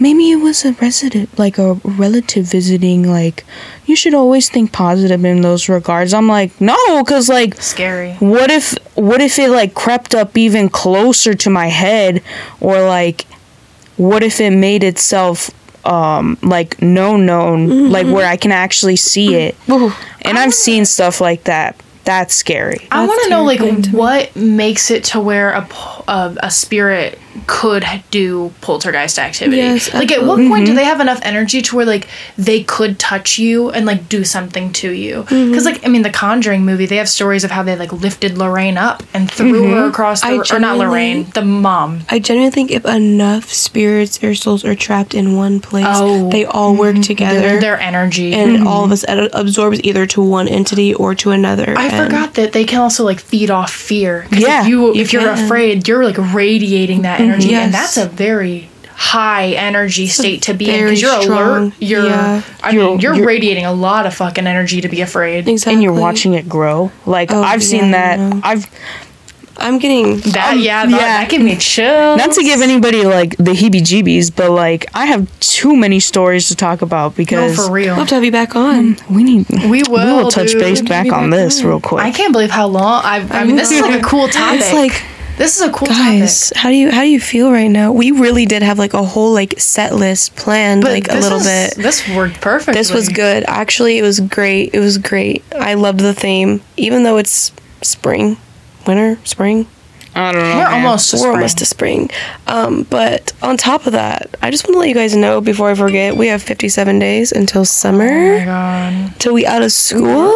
[0.00, 3.08] maybe it was a resident, like a relative visiting.
[3.08, 3.44] Like,
[3.86, 6.14] you should always think positive in those regards.
[6.14, 8.14] I'm like, no, because like, Scary.
[8.14, 12.22] what if what if it like crept up even closer to my head,
[12.60, 13.26] or like,
[13.96, 15.50] what if it made itself
[15.84, 19.56] um like known known like where I can actually see it.
[19.68, 21.80] And I've seen stuff like that.
[22.04, 22.88] That's scary.
[22.90, 23.98] I want to know like terrifying to me.
[23.98, 29.58] what makes it to where a po- a, a spirit could do poltergeist activity.
[29.58, 30.88] Yes, like at what point do they mm-hmm.
[30.88, 34.90] have enough energy to where like they could touch you and like do something to
[34.90, 35.24] you?
[35.24, 35.50] Mm-hmm.
[35.50, 38.38] Because like I mean, the Conjuring movie, they have stories of how they like lifted
[38.38, 39.90] Lorraine up and threw her mm-hmm.
[39.90, 42.00] across the or not Lorraine, the mom.
[42.08, 46.30] I genuinely think if enough spirits or souls are trapped in one place, Oh.
[46.30, 47.40] they all work together.
[47.40, 48.32] Their, their energy.
[48.32, 51.74] and all of us absorbs either to one entity or to another.
[51.76, 54.26] I forgot that they can also like feed off fear.
[54.30, 57.64] Yeah, if you you if you're afraid, you're like radiating that energy, Yes.
[57.66, 61.72] and that's a very high energy state to be in because you're strong- alert.
[61.78, 62.42] You're, yeah.
[62.64, 65.46] I You're- mean, you're, you're- radiating a lot of fucking energy to be afraid.
[65.48, 65.74] Exactly.
[65.74, 66.90] And you're watching it grow.
[67.06, 68.40] Like Oh, I've seen yeah, I that.
[68.44, 68.66] I've
[69.60, 70.18] I'm getting.
[70.32, 70.98] That yeah, that, yeah.
[70.98, 72.16] that give me chills.
[72.18, 76.54] not to give anybody like the heebie-jeebies, but like I have too many stories to
[76.54, 77.96] talk about no because for real.
[77.96, 78.94] love to have you back on.
[78.94, 80.60] Mm, we need We we will, will touch dude.
[80.60, 81.66] base Get back on back this on.
[81.68, 82.04] real quick.
[82.04, 83.18] I can't believe how long I.
[83.30, 84.60] I mean, this is like a cool topic.
[84.60, 85.02] It's like,
[85.38, 87.92] this is a cool guys, how do you how do you feel right now?
[87.92, 91.08] We really did have like a whole like set list planned, topic.
[91.08, 91.82] like a little is- bit.
[91.82, 92.76] This worked perfect.
[92.76, 93.44] This was good.
[93.46, 94.74] Actually, it was great.
[94.74, 95.42] It was great.
[95.54, 98.36] I loved the theme, even though it's spring,
[98.86, 99.66] winter, spring.
[100.14, 100.48] I don't know.
[100.56, 100.84] We're man.
[100.84, 101.10] almost.
[101.10, 101.34] to We're spring.
[101.36, 102.10] almost to spring.
[102.48, 105.70] Um, but on top of that, I just want to let you guys know before
[105.70, 108.08] I forget, we have 57 days until summer.
[108.10, 109.14] Oh my god!
[109.20, 110.32] till we out of school.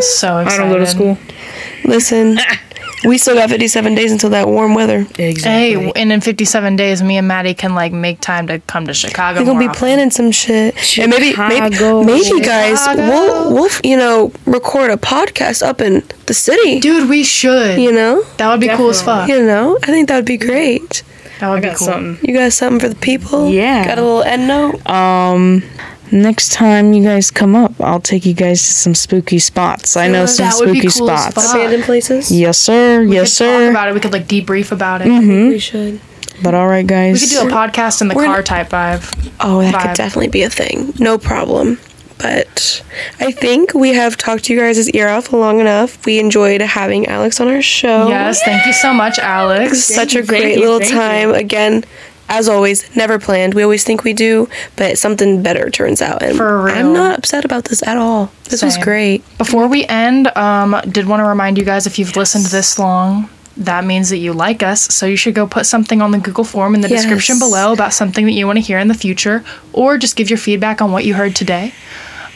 [0.00, 0.58] So I excited.
[0.58, 1.18] don't go to school.
[1.84, 2.38] Listen,
[3.04, 5.06] we still got 57 days until that warm weather.
[5.18, 5.40] Exactly.
[5.42, 8.94] Hey, and in 57 days, me and Maddie can like make time to come to
[8.94, 9.40] Chicago.
[9.40, 9.78] We're gonna be often.
[9.78, 12.02] planning some shit, and maybe, maybe, Chicago.
[12.04, 16.80] maybe, guys, we'll, we'll, you know, record a podcast up in the city.
[16.80, 17.78] Dude, we should.
[17.80, 19.28] You know, that would be cool as fuck.
[19.28, 21.02] you know, I think that would be great.
[21.40, 21.86] That would be got cool.
[21.86, 22.28] something.
[22.28, 23.48] You got something for the people?
[23.48, 23.86] Yeah.
[23.86, 24.84] Got a little end note?
[24.88, 25.62] Um,
[26.12, 29.96] next time you guys come up, I'll take you guys to some spooky spots.
[29.96, 31.34] I know some That would be spooky cool spots.
[31.34, 31.54] fuck.
[31.54, 32.30] Abandoned places?
[32.30, 33.02] Yes, sir.
[33.04, 33.70] We yes, could talk sir.
[33.70, 33.94] about it.
[33.94, 35.08] We could like debrief about it.
[35.08, 35.48] Mm-hmm.
[35.48, 36.00] We should.
[36.42, 37.14] But all right, guys.
[37.20, 39.32] We could do a podcast in the We're car gonna- type vibe.
[39.40, 39.82] Oh, that Vibe.
[39.88, 40.92] could definitely be a thing.
[40.98, 41.78] No problem.
[42.18, 42.82] But
[43.20, 46.04] I think we have talked to you guys' ear off long enough.
[46.04, 48.08] We enjoyed having Alex on our show.
[48.08, 49.84] Yes, thank you so much, Alex.
[49.84, 50.96] Such a great you, little thank you.
[50.98, 51.34] time.
[51.34, 51.84] Again,
[52.28, 53.54] as always, never planned.
[53.54, 56.22] We always think we do, but something better turns out.
[56.22, 56.74] And For real.
[56.74, 58.30] I'm not upset about this at all.
[58.44, 59.22] This was great.
[59.38, 63.28] Before we end, um, did want to remind you guys if you've listened this long,
[63.56, 64.82] that means that you like us.
[64.82, 67.92] So you should go put something on the Google form in the description below about
[67.92, 70.92] something that you want to hear in the future, or just give your feedback on
[70.92, 71.72] what you heard today.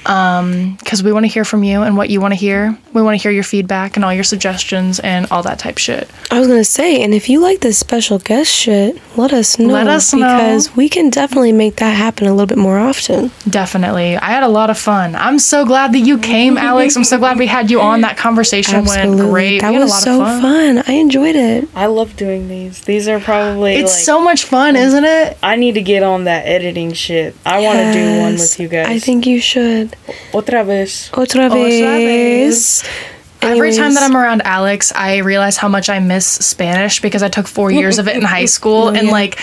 [0.07, 2.76] Um, because we want to hear from you and what you want to hear.
[2.92, 6.11] We want to hear your feedback and all your suggestions and all that type shit.
[6.30, 9.72] I was gonna say, and if you like this special guest shit, let us know.
[9.72, 10.18] Let us know.
[10.18, 13.30] because we can definitely make that happen a little bit more often.
[13.48, 14.16] Definitely.
[14.16, 15.14] I had a lot of fun.
[15.14, 16.96] I'm so glad that you came, Alex.
[16.96, 18.00] I'm so glad we had you on.
[18.03, 19.61] That conversation went great.
[19.61, 20.76] That we had was a lot so of fun.
[20.76, 20.84] fun.
[20.86, 21.68] I enjoyed it.
[21.74, 22.80] I love doing these.
[22.82, 25.38] These are probably It's like, so much fun, isn't it?
[25.42, 27.36] I need to get on that editing shit.
[27.46, 28.86] I want to do one with you guys.
[28.88, 29.91] I think you should.
[30.32, 31.11] Otra vez.
[31.12, 32.84] Otra vez.
[33.43, 37.28] Every time that I'm around Alex, I realize how much I miss Spanish because I
[37.28, 39.38] took four years of it in high school and like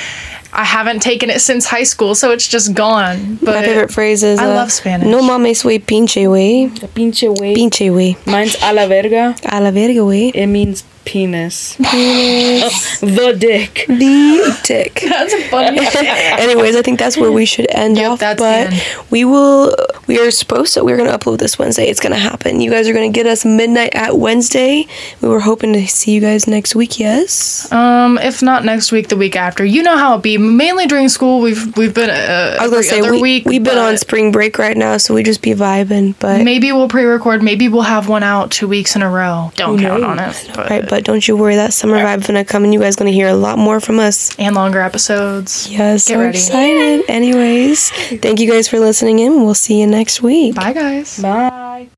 [0.52, 3.36] I haven't taken it since high school, so it's just gone.
[3.36, 5.08] But My favorite phrase is I uh, love Spanish.
[5.08, 6.66] No mames wey pinche way.
[6.68, 7.56] The pinche way.
[7.56, 8.18] Pinche way.
[8.26, 9.36] Mine's a la verga.
[9.46, 10.30] A la verga way.
[10.30, 11.76] It means penis.
[11.78, 13.86] the dick.
[13.88, 15.02] The dick.
[15.10, 15.80] that's a funny.
[15.98, 18.20] Anyways, I think that's where we should end Yep, off.
[18.20, 19.76] that's but we will.
[20.06, 20.84] We are supposed to.
[20.84, 21.88] We're gonna upload this Wednesday.
[21.88, 22.62] It's gonna happen.
[22.62, 24.86] You guys are gonna get us midnight at Wednesday.
[25.22, 27.00] We were hoping to see you guys next week.
[27.00, 27.72] Yes.
[27.72, 29.66] um, if not next week, the week after.
[29.66, 30.38] You know how it be.
[30.38, 33.46] Mainly during school, we've we've been uh, I was gonna say we, week.
[33.46, 36.14] we've been on spring break right now, so we just be vibing.
[36.20, 37.42] But Maybe we'll pre-record.
[37.42, 39.52] Maybe we'll have one out two weeks in a row.
[39.56, 40.52] Don't count on it.
[40.54, 41.56] But, right, but don't you worry.
[41.56, 44.00] That summer vibe is gonna come, and you guys gonna hear a lot more from
[44.00, 44.36] us.
[44.38, 45.68] and longer episodes.
[45.70, 46.38] Yes, Get so ready.
[46.38, 47.06] excited.
[47.10, 47.90] Anyways,
[48.22, 49.44] thank you guys for listening in.
[49.44, 50.56] We'll see you next week.
[50.56, 51.20] Bye, guys.
[51.20, 51.90] Bye.